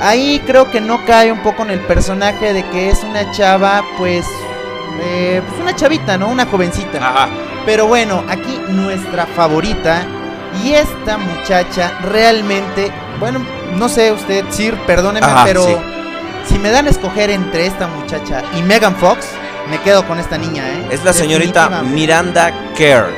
ahí 0.00 0.40
creo 0.46 0.70
que 0.70 0.80
no 0.80 1.04
cae 1.04 1.32
un 1.32 1.42
poco 1.42 1.62
en 1.64 1.70
el 1.70 1.80
personaje 1.80 2.52
de 2.52 2.64
que 2.70 2.88
es 2.90 3.02
una 3.02 3.30
chava, 3.32 3.82
pues, 3.98 4.24
eh, 5.02 5.42
pues 5.46 5.60
una 5.60 5.74
chavita, 5.74 6.16
¿no? 6.16 6.28
Una 6.28 6.46
jovencita. 6.46 6.98
Ajá. 6.98 7.28
Pero 7.66 7.86
bueno, 7.86 8.24
aquí 8.28 8.58
nuestra 8.68 9.26
favorita 9.26 10.06
y 10.64 10.72
esta 10.72 11.18
muchacha 11.18 11.98
realmente, 12.02 12.90
bueno, 13.18 13.44
no 13.74 13.88
sé 13.88 14.12
usted, 14.12 14.44
Sir, 14.50 14.74
perdóneme, 14.86 15.26
Ajá, 15.26 15.44
pero 15.44 15.64
sí. 15.64 15.76
Si 16.48 16.58
me 16.58 16.70
dan 16.70 16.86
a 16.86 16.90
escoger 16.90 17.30
entre 17.30 17.66
esta 17.66 17.86
muchacha 17.86 18.42
y 18.56 18.62
Megan 18.62 18.96
Fox, 18.96 19.26
me 19.70 19.80
quedo 19.82 20.06
con 20.06 20.18
esta 20.18 20.38
niña, 20.38 20.66
¿eh? 20.68 20.88
Es 20.90 21.04
la 21.04 21.12
señorita. 21.12 21.82
Miranda 21.82 22.72
Kerr. 22.74 23.12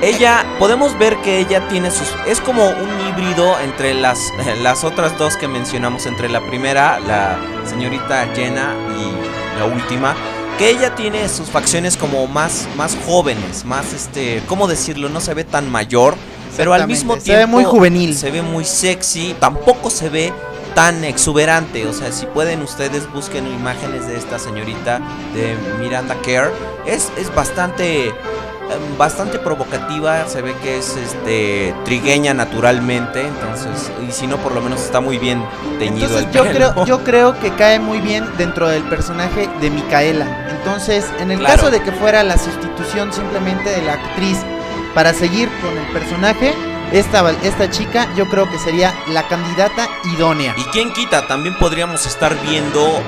Ella, 0.00 0.44
podemos 0.60 0.96
ver 0.96 1.16
que 1.22 1.40
ella 1.40 1.66
tiene 1.66 1.90
sus... 1.90 2.06
Es 2.26 2.40
como 2.40 2.68
un 2.68 3.08
híbrido 3.08 3.58
entre 3.60 3.94
las, 3.94 4.18
las 4.62 4.84
otras 4.84 5.18
dos 5.18 5.36
que 5.36 5.48
mencionamos, 5.48 6.06
entre 6.06 6.28
la 6.28 6.40
primera, 6.40 7.00
la 7.00 7.36
señorita 7.68 8.28
Jenna 8.34 8.74
y 8.96 9.58
la 9.58 9.64
última. 9.64 10.14
Que 10.56 10.70
ella 10.70 10.94
tiene 10.94 11.28
sus 11.28 11.48
facciones 11.48 11.96
como 11.96 12.28
más, 12.28 12.68
más 12.76 12.96
jóvenes, 13.06 13.64
más 13.64 13.92
este... 13.92 14.42
¿Cómo 14.46 14.68
decirlo? 14.68 15.08
No 15.08 15.20
se 15.20 15.34
ve 15.34 15.42
tan 15.42 15.68
mayor. 15.70 16.16
Pero 16.56 16.72
al 16.74 16.86
mismo 16.86 17.14
Exactamente, 17.14 17.24
se 17.24 17.32
ve 17.32 17.38
tiempo... 17.38 17.56
muy 17.56 17.64
juvenil. 17.64 18.16
Se 18.16 18.30
ve 18.30 18.42
muy 18.42 18.64
sexy. 18.64 19.34
Tampoco 19.40 19.90
se 19.90 20.08
ve 20.08 20.32
tan 20.78 21.02
exuberante. 21.02 21.88
O 21.88 21.92
sea, 21.92 22.12
si 22.12 22.24
pueden 22.26 22.62
ustedes 22.62 23.12
busquen 23.12 23.48
imágenes 23.48 24.06
de 24.06 24.16
esta 24.16 24.38
señorita 24.38 25.00
de 25.34 25.56
Miranda 25.80 26.14
Kerr. 26.22 26.52
Es, 26.86 27.10
es 27.16 27.34
bastante 27.34 28.06
em, 28.10 28.96
bastante 28.96 29.40
provocativa, 29.40 30.28
se 30.28 30.40
ve 30.40 30.54
que 30.62 30.78
es 30.78 30.94
este 30.96 31.74
trigueña 31.84 32.32
naturalmente, 32.32 33.26
entonces 33.26 33.90
y 34.08 34.12
si 34.12 34.28
no 34.28 34.36
por 34.36 34.52
lo 34.52 34.60
menos 34.60 34.80
está 34.80 35.00
muy 35.00 35.18
bien 35.18 35.44
teñido 35.80 36.06
Entonces 36.06 36.26
el 36.26 36.30
yo 36.32 36.42
pelo. 36.44 36.54
creo, 36.54 36.84
yo 36.86 36.98
creo 37.04 37.40
que 37.40 37.50
cae 37.54 37.80
muy 37.80 37.98
bien 37.98 38.24
dentro 38.38 38.68
del 38.68 38.84
personaje 38.84 39.48
de 39.60 39.70
Micaela. 39.70 40.46
Entonces, 40.58 41.06
en 41.18 41.32
el 41.32 41.40
Claro. 41.40 41.56
caso 41.56 41.70
de 41.72 41.82
que 41.82 41.90
fuera 41.90 42.22
la 42.22 42.38
sustitución 42.38 43.12
simplemente 43.12 43.68
de 43.68 43.82
la 43.82 43.94
actriz 43.94 44.38
para 44.94 45.12
seguir 45.12 45.48
con 45.60 45.76
el 45.76 45.86
personaje, 45.92 46.54
esta, 46.92 47.30
esta 47.42 47.70
chica 47.70 48.08
yo 48.16 48.28
creo 48.28 48.50
que 48.50 48.58
sería 48.58 48.94
la 49.08 49.28
candidata 49.28 49.88
idónea. 50.16 50.54
Y 50.56 50.64
quién 50.64 50.92
quita, 50.92 51.26
también 51.26 51.56
podríamos 51.56 52.06
estar 52.06 52.40
viendo 52.40 53.00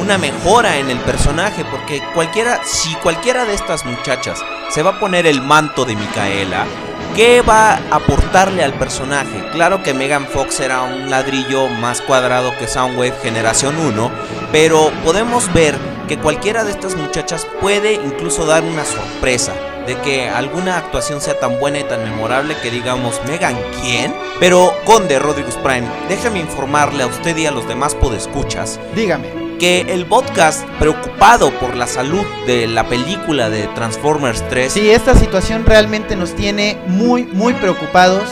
una 0.00 0.18
mejora 0.18 0.78
en 0.78 0.90
el 0.90 0.98
personaje, 1.00 1.64
porque 1.64 2.02
cualquiera, 2.14 2.60
si 2.64 2.94
cualquiera 2.96 3.44
de 3.44 3.54
estas 3.54 3.84
muchachas 3.84 4.42
se 4.70 4.82
va 4.82 4.90
a 4.90 5.00
poner 5.00 5.26
el 5.26 5.42
manto 5.42 5.84
de 5.84 5.96
Micaela, 5.96 6.66
¿qué 7.14 7.42
va 7.42 7.72
a 7.72 7.96
aportarle 7.96 8.62
al 8.62 8.74
personaje? 8.74 9.44
Claro 9.52 9.82
que 9.82 9.94
Megan 9.94 10.26
Fox 10.26 10.60
era 10.60 10.82
un 10.82 11.10
ladrillo 11.10 11.68
más 11.68 12.00
cuadrado 12.00 12.56
que 12.58 12.68
Soundwave 12.68 13.14
Generación 13.22 13.78
1, 13.78 14.10
pero 14.52 14.90
podemos 15.04 15.52
ver 15.52 15.76
que 16.08 16.18
cualquiera 16.18 16.64
de 16.64 16.70
estas 16.70 16.94
muchachas 16.94 17.46
puede 17.60 17.94
incluso 17.94 18.46
dar 18.46 18.62
una 18.62 18.84
sorpresa 18.84 19.52
de 19.86 19.96
que 20.02 20.28
alguna 20.28 20.76
actuación 20.78 21.20
sea 21.20 21.38
tan 21.38 21.58
buena 21.58 21.78
y 21.78 21.84
tan 21.84 22.02
memorable 22.04 22.56
que 22.62 22.70
digamos, 22.70 23.20
Megan, 23.26 23.56
¿quién? 23.82 24.14
Pero 24.40 24.72
Conde 24.84 25.18
Rodriguez 25.18 25.54
Prime, 25.56 25.86
déjame 26.08 26.40
informarle 26.40 27.02
a 27.02 27.06
usted 27.06 27.36
y 27.36 27.46
a 27.46 27.50
los 27.50 27.66
demás 27.68 27.94
podescuchas 27.94 28.78
Dígame. 28.94 29.56
que 29.58 29.80
el 29.88 30.04
podcast 30.06 30.64
preocupado 30.78 31.50
por 31.52 31.74
la 31.76 31.86
salud 31.86 32.24
de 32.46 32.66
la 32.66 32.84
película 32.88 33.48
de 33.48 33.66
Transformers 33.68 34.42
3 34.48 34.72
Sí, 34.72 34.90
esta 34.90 35.14
situación 35.14 35.64
realmente 35.64 36.16
nos 36.16 36.34
tiene 36.34 36.76
muy, 36.86 37.24
muy 37.24 37.54
preocupados. 37.54 38.24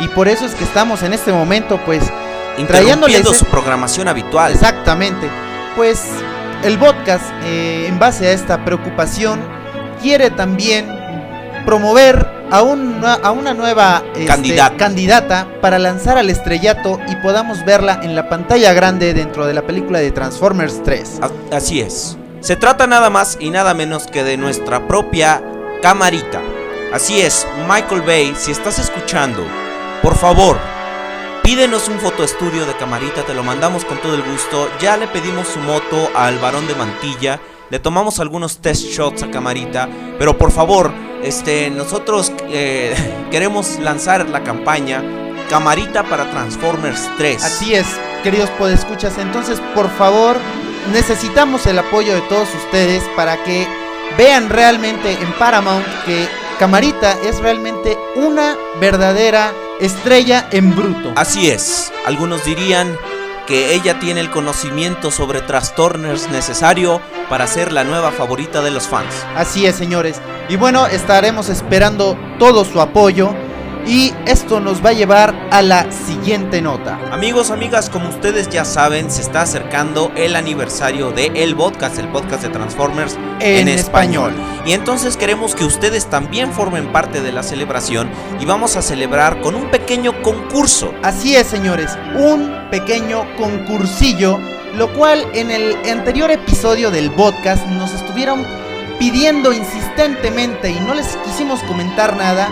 Y 0.00 0.08
por 0.08 0.28
eso 0.28 0.46
es 0.46 0.54
que 0.54 0.64
estamos 0.64 1.02
en 1.02 1.12
este 1.12 1.30
momento, 1.32 1.78
pues, 1.84 2.02
trayéndoles- 2.68 3.34
su 3.34 3.44
programación 3.46 4.08
habitual. 4.08 4.52
Exactamente. 4.52 5.28
Pues 5.76 6.02
el 6.64 6.78
podcast, 6.78 7.24
eh, 7.44 7.86
en 7.86 7.98
base 7.98 8.26
a 8.28 8.32
esta 8.32 8.64
preocupación, 8.64 9.40
quiere 10.00 10.30
también 10.30 10.86
promover 11.64 12.26
a, 12.50 12.62
un- 12.62 13.00
a 13.04 13.30
una 13.30 13.54
nueva 13.54 14.02
este, 14.12 14.26
Candidata. 14.26 14.76
candidata 14.76 15.46
para 15.60 15.78
lanzar 15.78 16.18
al 16.18 16.30
estrellato 16.30 16.98
y 17.08 17.16
podamos 17.16 17.64
verla 17.64 18.00
en 18.02 18.16
la 18.16 18.28
pantalla 18.28 18.72
grande 18.72 19.14
dentro 19.14 19.46
de 19.46 19.54
la 19.54 19.62
película 19.62 20.00
de 20.00 20.10
Transformers 20.10 20.82
3. 20.82 21.20
A- 21.22 21.56
Así 21.56 21.80
es. 21.80 22.16
Se 22.40 22.56
trata 22.56 22.86
nada 22.86 23.10
más 23.10 23.36
y 23.40 23.50
nada 23.50 23.74
menos 23.74 24.06
que 24.06 24.24
de 24.24 24.36
nuestra 24.36 24.88
propia 24.88 25.42
camarita. 25.82 26.40
Así 26.92 27.20
es, 27.20 27.46
Michael 27.68 28.02
Bay, 28.02 28.34
si 28.36 28.50
estás 28.50 28.78
escuchando, 28.80 29.44
por 30.02 30.16
favor, 30.16 30.58
pídenos 31.44 31.88
un 31.88 32.00
fotoestudio 32.00 32.66
de 32.66 32.74
camarita, 32.76 33.22
te 33.22 33.34
lo 33.34 33.44
mandamos 33.44 33.84
con 33.84 33.98
todo 33.98 34.14
el 34.14 34.22
gusto. 34.22 34.68
Ya 34.80 34.96
le 34.96 35.06
pedimos 35.06 35.46
su 35.48 35.60
moto 35.60 36.10
al 36.16 36.38
varón 36.38 36.66
de 36.66 36.74
mantilla, 36.74 37.38
le 37.70 37.78
tomamos 37.78 38.20
algunos 38.20 38.58
test 38.58 38.84
shots 38.84 39.22
a 39.22 39.30
camarita, 39.30 39.88
pero 40.18 40.36
por 40.36 40.50
favor, 40.50 40.92
este, 41.22 41.70
nosotros 41.70 42.32
eh, 42.48 42.94
queremos 43.30 43.78
lanzar 43.78 44.28
la 44.28 44.42
campaña 44.42 45.02
Camarita 45.48 46.04
para 46.04 46.30
Transformers 46.30 47.10
3. 47.18 47.42
Así 47.42 47.74
es, 47.74 47.86
queridos 48.22 48.50
podescuchas. 48.50 49.18
Entonces, 49.18 49.60
por 49.74 49.90
favor, 49.90 50.36
necesitamos 50.92 51.66
el 51.66 51.78
apoyo 51.78 52.14
de 52.14 52.20
todos 52.22 52.48
ustedes 52.54 53.02
para 53.16 53.42
que 53.42 53.66
vean 54.16 54.48
realmente 54.48 55.12
en 55.12 55.32
Paramount 55.38 55.86
que 56.06 56.28
Camarita 56.60 57.16
es 57.24 57.40
realmente 57.40 57.98
una 58.16 58.56
verdadera 58.80 59.52
estrella 59.80 60.48
en 60.52 60.76
bruto. 60.76 61.12
Así 61.16 61.50
es, 61.50 61.92
algunos 62.06 62.44
dirían 62.44 62.96
que 63.50 63.74
ella 63.74 63.98
tiene 63.98 64.20
el 64.20 64.30
conocimiento 64.30 65.10
sobre 65.10 65.40
trastornos 65.40 66.28
necesario 66.30 67.00
para 67.28 67.48
ser 67.48 67.72
la 67.72 67.82
nueva 67.82 68.12
favorita 68.12 68.62
de 68.62 68.70
los 68.70 68.86
fans. 68.86 69.12
Así 69.34 69.66
es, 69.66 69.74
señores. 69.74 70.20
Y 70.48 70.54
bueno, 70.54 70.86
estaremos 70.86 71.48
esperando 71.48 72.16
todo 72.38 72.64
su 72.64 72.80
apoyo. 72.80 73.34
Y 73.86 74.12
esto 74.26 74.60
nos 74.60 74.84
va 74.84 74.90
a 74.90 74.92
llevar 74.92 75.34
a 75.50 75.62
la 75.62 75.90
siguiente 75.90 76.60
nota. 76.62 76.98
Amigos, 77.10 77.50
amigas, 77.50 77.90
como 77.90 78.08
ustedes 78.08 78.48
ya 78.48 78.64
saben, 78.64 79.10
se 79.10 79.22
está 79.22 79.42
acercando 79.42 80.12
el 80.16 80.36
aniversario 80.36 81.10
de 81.10 81.26
El 81.34 81.56
Podcast, 81.56 81.98
el 81.98 82.08
podcast 82.08 82.42
de 82.42 82.50
Transformers 82.50 83.16
en, 83.40 83.68
español. 83.68 84.32
Y 84.66 84.72
entonces 84.72 85.16
queremos 85.16 85.54
que 85.54 85.64
ustedes 85.64 86.06
también 86.06 86.52
formen 86.52 86.92
parte 86.92 87.22
de 87.22 87.32
la 87.32 87.42
celebración 87.42 88.10
y 88.38 88.44
vamos 88.44 88.76
a 88.76 88.82
celebrar 88.82 89.40
con 89.40 89.54
un 89.54 89.70
pequeño 89.70 90.22
concurso. 90.22 90.94
Así 91.02 91.34
es, 91.34 91.46
señores, 91.46 91.96
un 92.16 92.68
pequeño 92.70 93.24
concursillo, 93.36 94.38
lo 94.76 94.92
cual 94.92 95.24
en 95.34 95.50
el 95.50 95.76
anterior 95.90 96.30
episodio 96.30 96.90
del 96.90 97.10
podcast 97.12 97.66
nos 97.66 97.92
estuvieron 97.92 98.44
pidiendo 98.98 99.52
insistentemente 99.52 100.70
y 100.70 100.78
no 100.80 100.94
les 100.94 101.16
quisimos 101.24 101.60
comentar 101.62 102.16
nada 102.16 102.50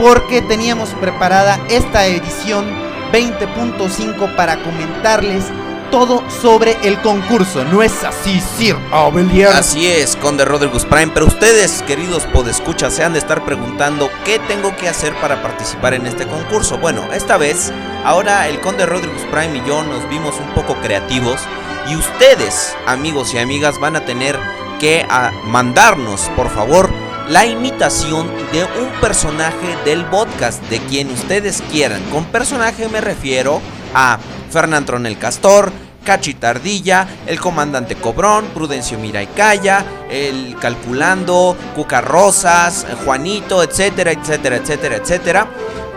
porque 0.00 0.40
teníamos 0.40 0.90
preparada 0.94 1.60
esta 1.68 2.06
edición 2.06 2.66
20.5 3.12 4.34
para 4.34 4.62
comentarles 4.62 5.44
todo 5.90 6.22
sobre 6.30 6.78
el 6.84 6.98
concurso. 7.02 7.64
¿No 7.64 7.82
es 7.82 8.02
así, 8.04 8.40
Sir 8.56 8.76
Abelier? 8.92 9.48
Así 9.48 9.86
es, 9.86 10.16
Conde 10.16 10.44
Rodrigus 10.44 10.86
Prime. 10.86 11.10
Pero 11.12 11.26
ustedes, 11.26 11.82
queridos 11.82 12.24
podescuchas, 12.26 12.94
se 12.94 13.04
han 13.04 13.12
de 13.12 13.18
estar 13.18 13.44
preguntando 13.44 14.08
qué 14.24 14.38
tengo 14.38 14.74
que 14.76 14.88
hacer 14.88 15.14
para 15.20 15.42
participar 15.42 15.92
en 15.92 16.06
este 16.06 16.26
concurso. 16.26 16.78
Bueno, 16.78 17.12
esta 17.12 17.36
vez, 17.36 17.72
ahora 18.04 18.48
el 18.48 18.60
Conde 18.60 18.86
Rodrigus 18.86 19.22
Prime 19.32 19.58
y 19.58 19.68
yo 19.68 19.82
nos 19.82 20.08
vimos 20.08 20.36
un 20.40 20.54
poco 20.54 20.76
creativos. 20.76 21.40
Y 21.88 21.96
ustedes, 21.96 22.74
amigos 22.86 23.34
y 23.34 23.38
amigas, 23.38 23.78
van 23.78 23.96
a 23.96 24.04
tener 24.04 24.38
que 24.78 25.04
ah, 25.10 25.32
mandarnos, 25.44 26.30
por 26.36 26.48
favor, 26.48 26.90
la 27.30 27.46
imitación 27.46 28.28
de 28.52 28.64
un 28.64 29.00
personaje 29.00 29.76
del 29.84 30.04
podcast, 30.06 30.60
de 30.64 30.80
quien 30.80 31.12
ustedes 31.12 31.62
quieran. 31.70 32.02
Con 32.10 32.24
personaje 32.24 32.88
me 32.88 33.00
refiero 33.00 33.60
a 33.94 34.18
Fernando 34.50 34.96
el 34.96 35.16
Castor, 35.16 35.72
Cachitardilla, 36.04 37.06
el 37.28 37.38
comandante 37.38 37.94
Cobrón, 37.94 38.46
Prudencio 38.46 38.98
Mira 38.98 39.22
y 39.22 39.28
Calla, 39.28 39.84
el 40.10 40.56
Calculando, 40.60 41.56
Cucarrosas, 41.76 42.84
Juanito, 43.04 43.62
etcétera, 43.62 44.10
etcétera, 44.10 44.56
etcétera, 44.56 44.96
etcétera. 44.96 45.46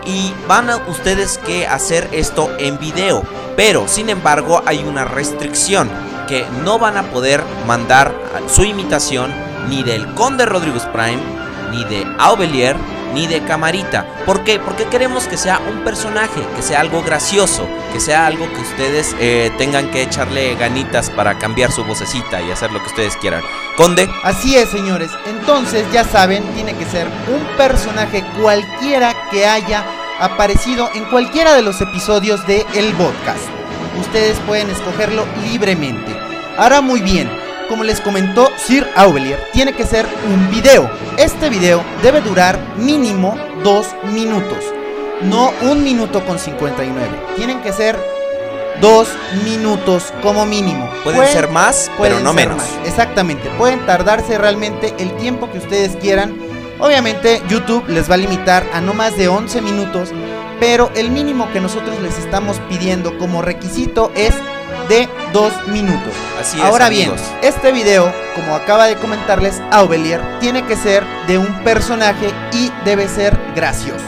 Y 0.06 0.32
van 0.46 0.70
a 0.70 0.76
ustedes 0.86 1.38
que 1.38 1.66
hacer 1.66 2.08
esto 2.12 2.48
en 2.60 2.78
video. 2.78 3.24
Pero, 3.56 3.88
sin 3.88 4.08
embargo, 4.08 4.62
hay 4.66 4.84
una 4.84 5.04
restricción 5.04 5.90
que 6.28 6.46
no 6.62 6.78
van 6.78 6.96
a 6.96 7.02
poder 7.10 7.42
mandar 7.66 8.14
su 8.46 8.62
imitación 8.62 9.32
ni 9.68 9.82
del 9.82 10.06
Conde 10.14 10.46
Rodríguez 10.46 10.84
Prime, 10.86 11.20
ni 11.70 11.84
de 11.84 12.06
Aubelier, 12.18 12.76
ni 13.14 13.26
de 13.26 13.42
Camarita. 13.42 14.04
¿Por 14.26 14.44
qué? 14.44 14.58
Porque 14.58 14.84
queremos 14.86 15.26
que 15.26 15.36
sea 15.36 15.60
un 15.70 15.84
personaje, 15.84 16.42
que 16.56 16.62
sea 16.62 16.80
algo 16.80 17.02
gracioso, 17.02 17.66
que 17.92 18.00
sea 18.00 18.26
algo 18.26 18.46
que 18.52 18.60
ustedes 18.60 19.14
eh, 19.20 19.52
tengan 19.56 19.90
que 19.90 20.02
echarle 20.02 20.56
ganitas 20.56 21.10
para 21.10 21.38
cambiar 21.38 21.70
su 21.70 21.84
vocecita 21.84 22.42
y 22.42 22.50
hacer 22.50 22.72
lo 22.72 22.80
que 22.80 22.88
ustedes 22.88 23.16
quieran. 23.16 23.42
Conde. 23.76 24.10
Así 24.24 24.56
es, 24.56 24.68
señores. 24.68 25.10
Entonces, 25.26 25.84
ya 25.92 26.04
saben, 26.04 26.42
tiene 26.54 26.74
que 26.74 26.84
ser 26.86 27.06
un 27.06 27.56
personaje 27.56 28.24
cualquiera 28.40 29.14
que 29.30 29.46
haya 29.46 29.84
aparecido 30.20 30.90
en 30.94 31.04
cualquiera 31.06 31.54
de 31.54 31.62
los 31.62 31.80
episodios 31.80 32.46
de 32.46 32.66
El 32.74 32.92
Podcast. 32.94 33.44
Ustedes 34.00 34.38
pueden 34.40 34.70
escogerlo 34.70 35.24
libremente. 35.44 36.16
Ahora 36.56 36.80
muy 36.80 37.00
bien, 37.00 37.30
como 37.74 37.82
les 37.82 38.00
comentó 38.00 38.52
Sir 38.56 38.88
Aubelier, 38.94 39.36
tiene 39.52 39.72
que 39.72 39.84
ser 39.84 40.06
un 40.32 40.48
video. 40.48 40.88
Este 41.18 41.50
video 41.50 41.82
debe 42.04 42.20
durar 42.20 42.56
mínimo 42.76 43.36
dos 43.64 43.88
minutos, 44.12 44.58
no 45.22 45.50
un 45.60 45.82
minuto 45.82 46.24
con 46.24 46.38
59. 46.38 47.08
Tienen 47.34 47.60
que 47.62 47.72
ser 47.72 47.98
dos 48.80 49.08
minutos 49.44 50.14
como 50.22 50.46
mínimo. 50.46 50.88
Pueden, 51.02 51.26
ser 51.26 51.48
más, 51.48 51.90
pero 52.00 52.20
no 52.20 52.32
menos. 52.32 52.62
Exactamente, 52.84 53.50
pueden 53.58 53.84
tardarse 53.86 54.38
realmente 54.38 54.94
el 55.00 55.10
tiempo 55.16 55.50
que 55.50 55.58
ustedes 55.58 55.96
quieran. 55.96 56.32
Obviamente 56.78 57.42
YouTube 57.48 57.88
les 57.88 58.08
va 58.08 58.14
a 58.14 58.18
limitar 58.18 58.64
a 58.72 58.80
no 58.80 58.94
más 58.94 59.16
de 59.16 59.26
11 59.26 59.62
minutos, 59.62 60.10
pero 60.60 60.92
el 60.94 61.10
mínimo 61.10 61.52
que 61.52 61.58
nosotros 61.58 62.00
les 62.00 62.20
estamos 62.20 62.60
pidiendo 62.68 63.18
como 63.18 63.42
requisito 63.42 64.12
es 64.14 64.32
de 64.88 65.08
dos 65.32 65.52
minutos. 65.68 66.12
Así 66.40 66.58
es, 66.58 66.64
Ahora 66.64 66.88
bien, 66.88 67.12
este 67.42 67.72
video, 67.72 68.12
como 68.34 68.54
acaba 68.54 68.86
de 68.86 68.96
comentarles 68.96 69.60
Aubelier, 69.70 70.20
tiene 70.40 70.64
que 70.64 70.76
ser 70.76 71.04
de 71.26 71.38
un 71.38 71.52
personaje 71.64 72.30
y 72.52 72.70
debe 72.84 73.08
ser 73.08 73.38
gracioso. 73.54 74.04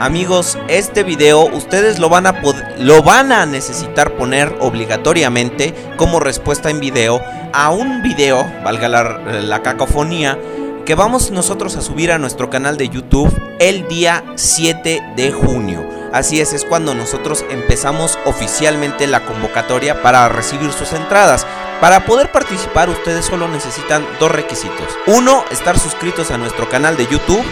Amigos, 0.00 0.56
este 0.68 1.02
video 1.02 1.44
ustedes 1.44 1.98
lo 1.98 2.08
van 2.08 2.26
a 2.26 2.40
lo 2.78 3.02
van 3.02 3.32
a 3.32 3.46
necesitar 3.46 4.12
poner 4.12 4.54
obligatoriamente 4.60 5.74
como 5.96 6.20
respuesta 6.20 6.70
en 6.70 6.78
video 6.78 7.20
a 7.52 7.70
un 7.70 8.02
video, 8.02 8.46
valga 8.62 8.88
la, 8.88 9.02
la 9.42 9.62
cacofonía, 9.62 10.38
que 10.86 10.94
vamos 10.94 11.32
nosotros 11.32 11.76
a 11.76 11.82
subir 11.82 12.12
a 12.12 12.18
nuestro 12.18 12.48
canal 12.48 12.76
de 12.76 12.88
YouTube 12.88 13.30
el 13.58 13.88
día 13.88 14.24
7 14.36 15.02
de 15.16 15.32
junio. 15.32 15.97
Así 16.12 16.40
es, 16.40 16.52
es 16.52 16.64
cuando 16.64 16.94
nosotros 16.94 17.44
empezamos 17.50 18.18
oficialmente 18.24 19.06
la 19.06 19.24
convocatoria 19.24 20.02
para 20.02 20.28
recibir 20.28 20.72
sus 20.72 20.92
entradas. 20.92 21.46
Para 21.80 22.04
poder 22.06 22.32
participar 22.32 22.88
ustedes 22.88 23.26
solo 23.26 23.46
necesitan 23.46 24.06
dos 24.18 24.32
requisitos. 24.32 24.86
Uno, 25.06 25.44
estar 25.50 25.78
suscritos 25.78 26.30
a 26.30 26.38
nuestro 26.38 26.68
canal 26.68 26.96
de 26.96 27.06
YouTube, 27.06 27.44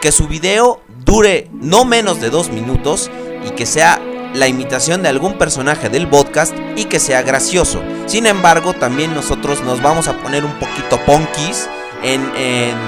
que 0.00 0.12
su 0.12 0.28
video 0.28 0.80
dure 1.04 1.48
no 1.52 1.84
menos 1.84 2.20
de 2.20 2.30
dos 2.30 2.50
minutos 2.50 3.10
y 3.44 3.50
que 3.50 3.66
sea 3.66 4.00
la 4.34 4.48
imitación 4.48 5.02
de 5.02 5.08
algún 5.08 5.38
personaje 5.38 5.88
del 5.88 6.08
podcast 6.08 6.54
y 6.76 6.86
que 6.86 7.00
sea 7.00 7.22
gracioso. 7.22 7.82
Sin 8.06 8.26
embargo, 8.26 8.74
también 8.74 9.14
nosotros 9.14 9.62
nos 9.62 9.82
vamos 9.82 10.08
a 10.08 10.16
poner 10.18 10.44
un 10.44 10.54
poquito 10.58 10.98
punkis 11.04 11.68
en, 12.04 12.24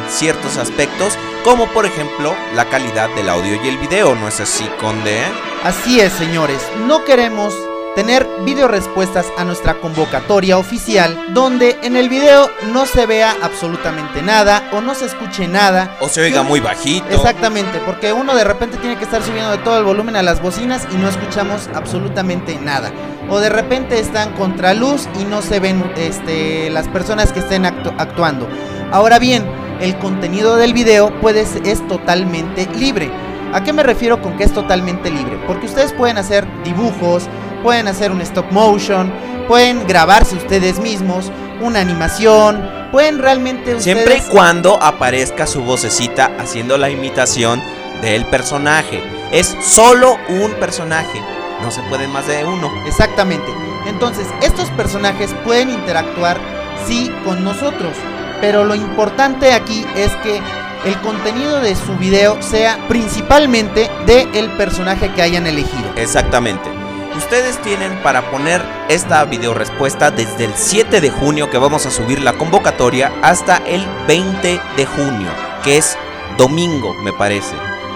ciertos 0.08 0.56
aspectos, 0.56 1.14
como 1.44 1.66
por 1.72 1.86
ejemplo 1.86 2.34
la 2.54 2.66
calidad 2.66 3.08
del 3.14 3.28
audio 3.28 3.62
y 3.62 3.68
el 3.68 3.78
video, 3.78 4.14
¿no 4.14 4.28
es 4.28 4.40
así, 4.40 4.64
Conde? 4.80 5.20
Así 5.64 6.00
es, 6.00 6.12
señores, 6.12 6.60
no 6.86 7.04
queremos 7.04 7.54
tener 7.96 8.26
video 8.44 8.68
respuestas 8.68 9.24
a 9.38 9.44
nuestra 9.44 9.80
convocatoria 9.80 10.58
oficial 10.58 11.18
donde 11.32 11.78
en 11.82 11.96
el 11.96 12.10
video 12.10 12.50
no 12.70 12.84
se 12.84 13.06
vea 13.06 13.34
absolutamente 13.42 14.20
nada 14.20 14.68
o 14.72 14.82
no 14.82 14.94
se 14.94 15.06
escuche 15.06 15.48
nada 15.48 15.96
o 16.00 16.08
se 16.08 16.20
oiga 16.20 16.42
muy 16.42 16.60
bajito. 16.60 17.08
Exactamente, 17.08 17.80
porque 17.86 18.12
uno 18.12 18.34
de 18.34 18.44
repente 18.44 18.76
tiene 18.76 18.98
que 18.98 19.04
estar 19.04 19.22
subiendo 19.22 19.50
de 19.50 19.58
todo 19.58 19.78
el 19.78 19.84
volumen 19.84 20.14
a 20.14 20.22
las 20.22 20.42
bocinas 20.42 20.86
y 20.92 20.96
no 20.96 21.08
escuchamos 21.08 21.70
absolutamente 21.74 22.58
nada. 22.58 22.92
O 23.30 23.38
de 23.40 23.48
repente 23.48 23.98
están 23.98 24.34
contra 24.34 24.74
luz 24.74 25.08
y 25.18 25.24
no 25.24 25.40
se 25.40 25.58
ven 25.58 25.90
este, 25.96 26.68
las 26.68 26.88
personas 26.88 27.32
que 27.32 27.40
estén 27.40 27.64
actuando. 27.64 28.46
Ahora 28.92 29.18
bien, 29.18 29.44
el 29.80 29.96
contenido 29.98 30.56
del 30.56 30.72
video 30.72 31.10
puede, 31.20 31.42
es 31.42 31.86
totalmente 31.88 32.68
libre. 32.78 33.10
¿A 33.52 33.62
qué 33.62 33.72
me 33.72 33.82
refiero 33.82 34.20
con 34.20 34.36
que 34.36 34.44
es 34.44 34.52
totalmente 34.52 35.10
libre? 35.10 35.38
Porque 35.46 35.66
ustedes 35.66 35.92
pueden 35.92 36.18
hacer 36.18 36.46
dibujos, 36.64 37.28
pueden 37.62 37.88
hacer 37.88 38.10
un 38.10 38.20
stop 38.20 38.50
motion, 38.50 39.12
pueden 39.48 39.86
grabarse 39.86 40.36
ustedes 40.36 40.78
mismos, 40.78 41.30
una 41.60 41.80
animación, 41.80 42.68
pueden 42.92 43.18
realmente 43.18 43.74
ustedes... 43.74 43.84
Siempre 43.84 44.18
y 44.18 44.30
cuando 44.30 44.82
aparezca 44.82 45.46
su 45.46 45.62
vocecita 45.62 46.32
haciendo 46.38 46.76
la 46.78 46.90
imitación 46.90 47.62
del 48.02 48.26
personaje. 48.26 49.02
Es 49.32 49.56
solo 49.62 50.16
un 50.28 50.52
personaje, 50.54 51.20
no 51.62 51.70
se 51.70 51.82
puede 51.82 52.08
más 52.08 52.26
de 52.26 52.44
uno. 52.44 52.70
Exactamente. 52.86 53.46
Entonces, 53.86 54.26
estos 54.42 54.68
personajes 54.70 55.34
pueden 55.44 55.70
interactuar 55.70 56.38
sí 56.86 57.10
con 57.24 57.44
nosotros. 57.44 57.92
Pero 58.40 58.64
lo 58.64 58.74
importante 58.74 59.52
aquí 59.52 59.84
es 59.96 60.12
que 60.16 60.40
el 60.84 61.00
contenido 61.00 61.60
de 61.60 61.74
su 61.74 61.96
video 61.96 62.40
sea 62.42 62.78
principalmente 62.88 63.90
del 64.06 64.34
el 64.34 64.50
personaje 64.52 65.12
que 65.12 65.22
hayan 65.22 65.46
elegido. 65.46 65.90
Exactamente. 65.96 66.70
Ustedes 67.16 67.60
tienen 67.62 68.02
para 68.02 68.30
poner 68.30 68.62
esta 68.88 69.24
video 69.24 69.54
respuesta 69.54 70.10
desde 70.10 70.44
el 70.44 70.52
7 70.54 71.00
de 71.00 71.10
junio 71.10 71.50
que 71.50 71.56
vamos 71.56 71.86
a 71.86 71.90
subir 71.90 72.20
la 72.20 72.34
convocatoria 72.34 73.10
hasta 73.22 73.56
el 73.66 73.84
20 74.06 74.60
de 74.76 74.86
junio, 74.86 75.30
que 75.64 75.78
es 75.78 75.96
domingo 76.36 76.92
me 77.02 77.12
parece. 77.14 77.54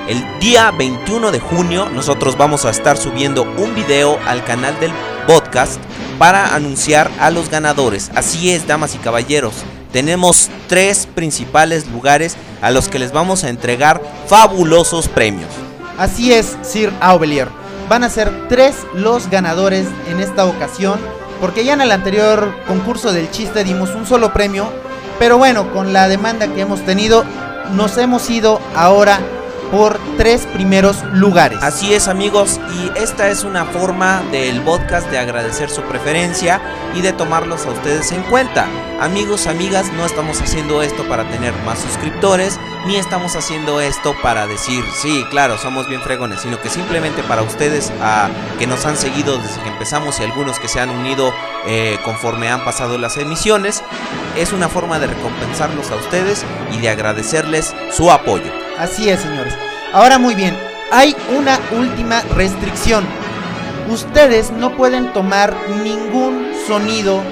El 0.08 0.24
día 0.40 0.70
21 0.70 1.30
de 1.30 1.38
junio 1.38 1.88
nosotros 1.90 2.36
vamos 2.36 2.64
a 2.64 2.70
estar 2.70 2.96
subiendo 2.96 3.42
un 3.42 3.74
video 3.74 4.18
al 4.26 4.42
canal 4.42 4.80
del 4.80 4.92
podcast 5.26 5.80
para 6.18 6.54
anunciar 6.54 7.10
a 7.20 7.30
los 7.30 7.50
ganadores. 7.50 8.10
Así 8.14 8.50
es, 8.50 8.66
damas 8.66 8.94
y 8.94 8.98
caballeros. 8.98 9.54
Tenemos 9.92 10.50
tres 10.68 11.06
principales 11.06 11.88
lugares 11.88 12.36
a 12.62 12.70
los 12.70 12.88
que 12.88 12.98
les 12.98 13.12
vamos 13.12 13.44
a 13.44 13.48
entregar 13.48 14.00
fabulosos 14.26 15.08
premios. 15.08 15.50
Así 15.98 16.32
es, 16.32 16.56
Sir 16.62 16.92
Aubelier. 17.00 17.48
Van 17.88 18.04
a 18.04 18.10
ser 18.10 18.48
tres 18.48 18.76
los 18.94 19.28
ganadores 19.28 19.86
en 20.08 20.20
esta 20.20 20.46
ocasión, 20.46 21.00
porque 21.40 21.64
ya 21.64 21.72
en 21.72 21.80
el 21.80 21.90
anterior 21.90 22.54
concurso 22.68 23.12
del 23.12 23.30
chiste 23.30 23.64
dimos 23.64 23.90
un 23.90 24.06
solo 24.06 24.32
premio, 24.32 24.72
pero 25.18 25.38
bueno, 25.38 25.72
con 25.72 25.92
la 25.92 26.08
demanda 26.08 26.46
que 26.48 26.60
hemos 26.60 26.84
tenido, 26.86 27.24
nos 27.74 27.98
hemos 27.98 28.30
ido 28.30 28.60
ahora 28.76 29.20
por 29.70 29.98
tres 30.16 30.46
primeros 30.46 31.02
lugares. 31.12 31.58
Así 31.62 31.94
es 31.94 32.08
amigos, 32.08 32.60
y 32.74 32.98
esta 32.98 33.30
es 33.30 33.44
una 33.44 33.64
forma 33.64 34.22
del 34.30 34.60
podcast 34.62 35.08
de 35.10 35.18
agradecer 35.18 35.70
su 35.70 35.82
preferencia 35.82 36.60
y 36.94 37.02
de 37.02 37.12
tomarlos 37.12 37.66
a 37.66 37.70
ustedes 37.70 38.10
en 38.12 38.22
cuenta. 38.24 38.68
Amigos, 39.00 39.46
amigas, 39.46 39.92
no 39.92 40.04
estamos 40.04 40.40
haciendo 40.40 40.82
esto 40.82 41.08
para 41.08 41.28
tener 41.28 41.54
más 41.64 41.78
suscriptores, 41.78 42.58
ni 42.86 42.96
estamos 42.96 43.36
haciendo 43.36 43.80
esto 43.80 44.14
para 44.22 44.46
decir, 44.46 44.84
sí, 45.00 45.24
claro, 45.30 45.56
somos 45.56 45.88
bien 45.88 46.02
fregones, 46.02 46.40
sino 46.40 46.60
que 46.60 46.68
simplemente 46.68 47.22
para 47.22 47.42
ustedes 47.42 47.92
a, 48.02 48.28
que 48.58 48.66
nos 48.66 48.84
han 48.86 48.96
seguido 48.96 49.38
desde 49.38 49.62
que 49.62 49.68
empezamos 49.68 50.20
y 50.20 50.24
algunos 50.24 50.58
que 50.58 50.68
se 50.68 50.80
han 50.80 50.90
unido 50.90 51.32
eh, 51.66 51.98
conforme 52.04 52.50
han 52.50 52.64
pasado 52.64 52.98
las 52.98 53.16
emisiones, 53.16 53.82
es 54.36 54.52
una 54.52 54.68
forma 54.68 54.98
de 54.98 55.06
recompensarlos 55.06 55.90
a 55.90 55.96
ustedes 55.96 56.44
y 56.72 56.78
de 56.78 56.90
agradecerles 56.90 57.74
su 57.90 58.10
apoyo. 58.10 58.59
Así 58.80 59.10
es, 59.10 59.20
señores. 59.20 59.52
Ahora 59.92 60.18
muy 60.18 60.34
bien, 60.34 60.56
hay 60.90 61.14
una 61.36 61.60
última 61.72 62.22
restricción. 62.34 63.04
Ustedes 63.90 64.50
no 64.52 64.74
pueden 64.74 65.12
tomar 65.12 65.54
ningún 65.84 66.50
sonido 66.66 67.22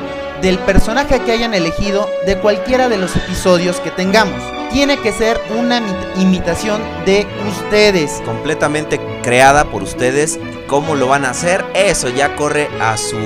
del 0.42 0.58
personaje 0.58 1.20
que 1.20 1.32
hayan 1.32 1.54
elegido 1.54 2.06
de 2.26 2.37
cualquiera 2.38 2.90
de 2.90 2.98
los 2.98 3.16
episodios 3.16 3.80
que 3.80 3.90
tengamos. 3.90 4.42
Tiene 4.70 4.98
que 4.98 5.11
ser 5.11 5.40
una 5.58 5.80
imitación 6.16 6.82
de 7.06 7.26
ustedes. 7.48 8.20
Completamente 8.26 9.00
creada 9.22 9.64
por 9.64 9.82
ustedes. 9.82 10.38
¿Cómo 10.66 10.96
lo 10.96 11.08
van 11.08 11.24
a 11.24 11.30
hacer? 11.30 11.64
Eso 11.72 12.11
ya 12.11 12.37
corre 12.37 12.68
a 12.78 12.98
su 12.98 13.16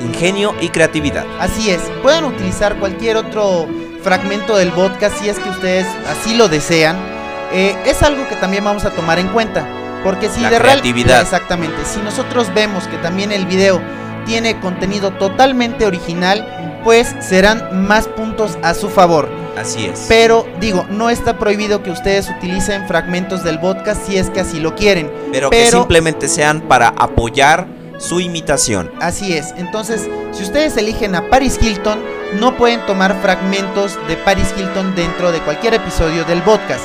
ingenio 0.00 0.54
y 0.60 0.68
creatividad. 0.68 1.26
Así 1.40 1.70
es, 1.70 1.80
pueden 2.00 2.26
utilizar 2.26 2.76
cualquier 2.76 3.16
otro 3.16 3.66
fragmento 4.04 4.56
del 4.56 4.70
podcast 4.70 5.16
si 5.18 5.28
es 5.28 5.40
que 5.40 5.50
ustedes 5.50 5.86
así 6.08 6.36
lo 6.36 6.48
desean 6.48 7.19
eh, 7.52 7.76
es 7.86 8.02
algo 8.02 8.28
que 8.28 8.36
también 8.36 8.64
vamos 8.64 8.84
a 8.84 8.90
tomar 8.90 9.18
en 9.18 9.28
cuenta. 9.28 9.66
Porque 10.02 10.28
si 10.28 10.40
la 10.40 10.50
de 10.50 10.58
creatividad. 10.58 11.20
exactamente, 11.20 11.76
si 11.84 12.00
nosotros 12.00 12.52
vemos 12.54 12.86
que 12.86 12.96
también 12.98 13.32
el 13.32 13.44
video 13.44 13.80
tiene 14.24 14.58
contenido 14.60 15.10
totalmente 15.12 15.86
original, 15.86 16.80
pues 16.84 17.14
serán 17.20 17.86
más 17.86 18.08
puntos 18.08 18.58
a 18.62 18.74
su 18.74 18.88
favor. 18.88 19.28
Así 19.58 19.86
es. 19.86 20.06
Pero 20.08 20.46
digo, 20.60 20.86
no 20.90 21.10
está 21.10 21.38
prohibido 21.38 21.82
que 21.82 21.90
ustedes 21.90 22.30
utilicen 22.30 22.86
fragmentos 22.86 23.44
del 23.44 23.60
podcast 23.60 24.06
si 24.06 24.16
es 24.16 24.30
que 24.30 24.40
así 24.40 24.60
lo 24.60 24.74
quieren. 24.74 25.12
Pero, 25.32 25.50
que 25.50 25.70
simplemente 25.70 26.28
sean 26.28 26.62
para 26.62 26.88
apoyar 26.88 27.66
su 27.98 28.20
imitación. 28.20 28.90
Así 29.00 29.34
es. 29.34 29.52
Entonces, 29.58 30.08
si 30.32 30.42
ustedes 30.42 30.76
eligen 30.76 31.14
a 31.14 31.28
Paris 31.28 31.58
Hilton, 31.60 32.00
no 32.40 32.56
pueden 32.56 32.84
tomar 32.86 33.20
fragmentos 33.20 33.98
de 34.08 34.16
Paris 34.16 34.54
Hilton 34.56 34.94
dentro 34.94 35.32
de 35.32 35.40
cualquier 35.40 35.74
episodio 35.74 36.24
del 36.24 36.40
podcast. 36.42 36.84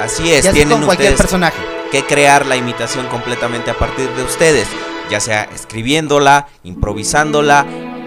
Así 0.00 0.32
es, 0.32 0.50
tienen 0.52 0.82
ustedes 0.82 1.18
personaje. 1.18 1.58
que 1.92 2.04
crear 2.04 2.46
la 2.46 2.56
imitación 2.56 3.06
completamente 3.08 3.70
a 3.70 3.78
partir 3.78 4.08
de 4.10 4.22
ustedes, 4.22 4.66
ya 5.10 5.20
sea 5.20 5.44
escribiéndola, 5.54 6.48
improvisándola, 6.64 7.66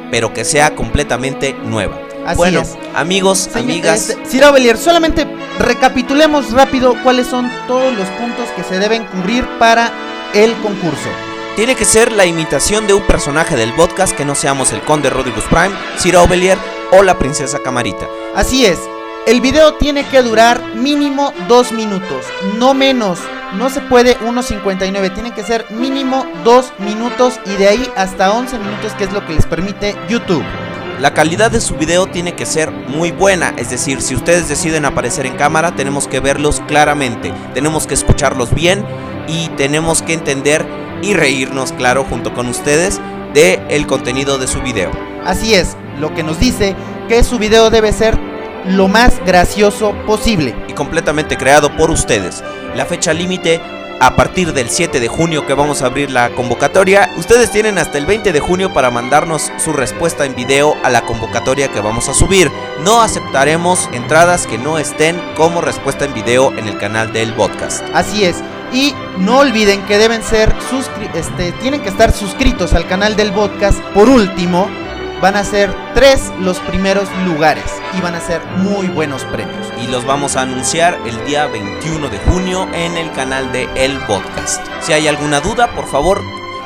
pero 0.09 0.33
que 0.33 0.43
sea 0.43 0.75
completamente 0.75 1.53
nueva. 1.53 1.99
Así 2.25 2.37
bueno, 2.37 2.61
es. 2.61 2.75
amigos, 2.95 3.49
amigas. 3.53 4.09
Este, 4.09 4.25
Sir 4.25 4.51
Belier, 4.51 4.77
solamente 4.77 5.27
recapitulemos 5.59 6.51
rápido 6.51 6.95
cuáles 7.03 7.27
son 7.27 7.51
todos 7.67 7.95
los 7.95 8.07
puntos 8.09 8.49
que 8.55 8.63
se 8.63 8.79
deben 8.79 9.03
cubrir 9.05 9.45
para 9.59 9.91
el 10.33 10.53
concurso. 10.61 11.09
Tiene 11.55 11.75
que 11.75 11.85
ser 11.85 12.11
la 12.11 12.25
imitación 12.25 12.87
de 12.87 12.95
un 12.95 13.03
personaje 13.03 13.55
del 13.55 13.73
podcast 13.73 14.15
que 14.15 14.25
no 14.25 14.33
seamos 14.33 14.71
el 14.71 14.81
Conde 14.81 15.11
Rodriguez 15.11 15.43
Prime, 15.49 15.75
Sir 15.97 16.15
Belier 16.27 16.57
o 16.91 17.03
la 17.03 17.19
Princesa 17.19 17.59
Camarita. 17.59 18.07
Así 18.35 18.65
es, 18.65 18.79
el 19.25 19.39
video 19.41 19.75
tiene 19.75 20.05
que 20.05 20.21
durar 20.21 20.75
mínimo 20.75 21.33
2 21.47 21.71
minutos, 21.71 22.25
no 22.57 22.73
menos. 22.73 23.19
No 23.57 23.69
se 23.69 23.81
puede 23.81 24.17
1.59, 24.19 25.13
tiene 25.13 25.31
que 25.33 25.43
ser 25.43 25.65
mínimo 25.69 26.25
2 26.43 26.73
minutos 26.79 27.39
y 27.45 27.55
de 27.55 27.67
ahí 27.67 27.87
hasta 27.95 28.31
11 28.31 28.57
minutos 28.57 28.93
que 28.93 29.03
es 29.03 29.13
lo 29.13 29.25
que 29.25 29.33
les 29.33 29.45
permite 29.45 29.95
YouTube. 30.09 30.43
La 30.99 31.13
calidad 31.13 31.51
de 31.51 31.61
su 31.61 31.75
video 31.75 32.07
tiene 32.07 32.33
que 32.33 32.45
ser 32.45 32.71
muy 32.71 33.11
buena, 33.11 33.53
es 33.57 33.69
decir, 33.69 34.01
si 34.01 34.15
ustedes 34.15 34.49
deciden 34.49 34.85
aparecer 34.85 35.25
en 35.25 35.35
cámara 35.35 35.75
tenemos 35.75 36.07
que 36.07 36.19
verlos 36.19 36.61
claramente, 36.67 37.33
tenemos 37.53 37.87
que 37.87 37.93
escucharlos 37.93 38.53
bien 38.53 38.85
y 39.27 39.49
tenemos 39.49 40.01
que 40.01 40.13
entender 40.13 40.65
y 41.01 41.13
reírnos, 41.13 41.73
claro, 41.73 42.05
junto 42.09 42.33
con 42.33 42.47
ustedes 42.47 42.99
de 43.33 43.61
el 43.69 43.85
contenido 43.85 44.37
de 44.37 44.47
su 44.47 44.61
video. 44.61 44.91
Así 45.25 45.53
es, 45.53 45.77
lo 45.99 46.13
que 46.15 46.23
nos 46.23 46.39
dice 46.39 46.75
que 47.07 47.23
su 47.23 47.37
video 47.37 47.69
debe 47.69 47.91
ser 47.91 48.32
lo 48.65 48.87
más 48.87 49.19
gracioso 49.25 49.93
posible. 50.05 50.55
Y 50.67 50.73
completamente 50.73 51.37
creado 51.37 51.75
por 51.75 51.91
ustedes. 51.91 52.43
La 52.75 52.85
fecha 52.85 53.13
límite 53.13 53.61
a 53.99 54.15
partir 54.15 54.53
del 54.53 54.69
7 54.69 54.99
de 54.99 55.07
junio 55.07 55.45
que 55.45 55.53
vamos 55.53 55.81
a 55.81 55.85
abrir 55.85 56.11
la 56.11 56.29
convocatoria. 56.31 57.09
Ustedes 57.17 57.51
tienen 57.51 57.77
hasta 57.77 57.97
el 57.97 58.05
20 58.05 58.33
de 58.33 58.39
junio 58.39 58.73
para 58.73 58.91
mandarnos 58.91 59.51
su 59.57 59.71
respuesta 59.71 60.25
en 60.25 60.35
video 60.35 60.75
a 60.83 60.89
la 60.89 61.05
convocatoria 61.05 61.71
que 61.71 61.79
vamos 61.79 62.09
a 62.09 62.13
subir. 62.13 62.51
No 62.83 63.01
aceptaremos 63.01 63.89
entradas 63.93 64.45
que 64.45 64.57
no 64.57 64.77
estén 64.77 65.19
como 65.37 65.61
respuesta 65.61 66.05
en 66.05 66.13
video 66.13 66.51
en 66.57 66.67
el 66.67 66.77
canal 66.77 67.13
del 67.13 67.33
podcast. 67.33 67.83
Así 67.93 68.25
es. 68.25 68.43
Y 68.73 68.93
no 69.19 69.39
olviden 69.39 69.85
que 69.85 69.97
deben 69.97 70.23
ser 70.23 70.53
este, 71.13 71.51
tienen 71.61 71.81
que 71.81 71.89
estar 71.89 72.11
suscritos 72.11 72.73
al 72.73 72.87
canal 72.87 73.15
del 73.15 73.31
podcast. 73.31 73.79
Por 73.93 74.09
último, 74.09 74.67
van 75.23 75.35
a 75.37 75.43
ser 75.45 75.73
tres 75.93 76.33
los 76.41 76.59
primeros 76.59 77.07
lugares 77.25 77.63
y 77.97 78.01
van 78.01 78.13
a 78.13 78.19
ser 78.19 78.41
muy 78.57 78.87
buenos 78.87 79.23
premios. 79.23 79.65
Y 79.81 79.87
los 79.87 80.05
vamos 80.05 80.35
a 80.35 80.41
anunciar 80.41 80.99
el 81.05 81.23
día 81.23 81.47
21 81.47 82.09
de 82.09 82.17
junio 82.17 82.67
en 82.73 82.97
el 82.97 83.09
canal 83.13 83.53
de 83.53 83.69
El 83.75 83.97
Podcast. 83.99 84.61
Si 84.81 84.91
hay 84.91 85.07
alguna 85.07 85.39
duda, 85.39 85.73
por 85.73 85.87
favor, 85.87 86.21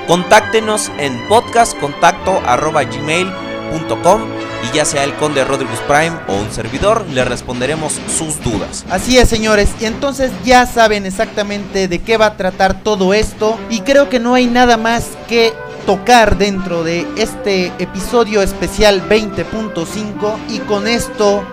contáctenos 0.08 0.92
en 0.98 1.28
podcastcontacto.gmail.com 1.28 4.22
y 4.64 4.72
ya 4.76 4.86
sea 4.86 5.04
el 5.04 5.14
Conde 5.14 5.46
Rodriguez 5.46 5.80
Prime 5.82 6.14
o 6.28 6.34
un 6.34 6.52
servidor, 6.52 7.06
le 7.12 7.24
responderemos 7.26 8.02
sus 8.18 8.42
dudas. 8.42 8.86
Así 8.90 9.20
es, 9.20 9.30
señores, 9.30 9.70
y 9.80 9.86
entonces 9.86 10.32
ya 10.44 10.66
saben 10.66 11.06
exactamente 11.06 11.88
de 11.88 12.00
qué 12.00 12.18
va 12.18 12.26
a 12.26 12.38
tratar 12.38 12.82
todo 12.82 13.14
esto 13.14 13.56
y 13.70 13.82
creo 13.82 14.10
que 14.10 14.18
no 14.18 14.34
hay 14.34 14.48
nada 14.48 14.78
más 14.78 15.10
que 15.28 15.54
tocar 15.88 16.38
dentro 16.38 16.84
de 16.84 17.08
este 17.16 17.72
episodio 17.80 18.42
especial 18.42 19.02
20.5 19.10 20.38
y 20.50 20.60
con 20.60 20.86
esto 20.86 21.44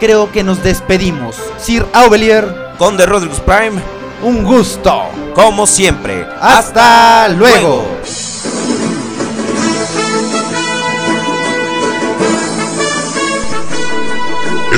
creo 0.00 0.32
que 0.32 0.42
nos 0.42 0.62
despedimos. 0.64 1.36
Sir 1.58 1.84
Aubelier, 1.92 2.72
Conde 2.78 3.04
Rodriguez 3.04 3.40
Prime, 3.40 3.80
un 4.22 4.42
gusto. 4.42 5.02
Como 5.34 5.66
siempre. 5.66 6.26
Hasta, 6.40 7.28
luego. 7.28 7.84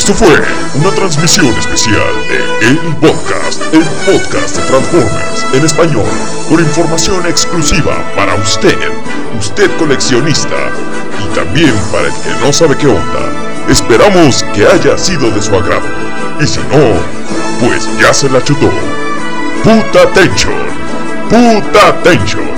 Esto 0.07 0.25
fue 0.25 0.41
una 0.77 0.95
transmisión 0.95 1.49
especial 1.59 1.99
de 2.29 2.69
El 2.69 2.79
Podcast, 3.01 3.61
el 3.75 3.83
podcast 4.07 4.57
de 4.57 4.63
Transformers 4.63 5.47
en 5.53 5.65
español, 5.65 6.07
con 6.49 6.61
información 6.61 7.27
exclusiva 7.27 7.97
para 8.15 8.37
usted, 8.37 8.79
usted 9.37 9.69
coleccionista, 9.79 10.71
y 11.21 11.35
también 11.35 11.75
para 11.91 12.07
el 12.07 12.15
que 12.23 12.31
no 12.41 12.53
sabe 12.53 12.77
qué 12.77 12.87
onda. 12.87 13.33
Esperamos 13.69 14.45
que 14.55 14.65
haya 14.69 14.97
sido 14.97 15.29
de 15.33 15.43
su 15.43 15.57
agrado, 15.57 15.89
y 16.41 16.47
si 16.47 16.61
no, 16.61 17.67
pues 17.67 17.89
ya 18.01 18.15
se 18.15 18.31
la 18.31 18.41
chutó. 18.45 18.71
Puta 19.65 20.09
Tension, 20.13 20.67
puta 21.29 22.01
Tension. 22.05 22.56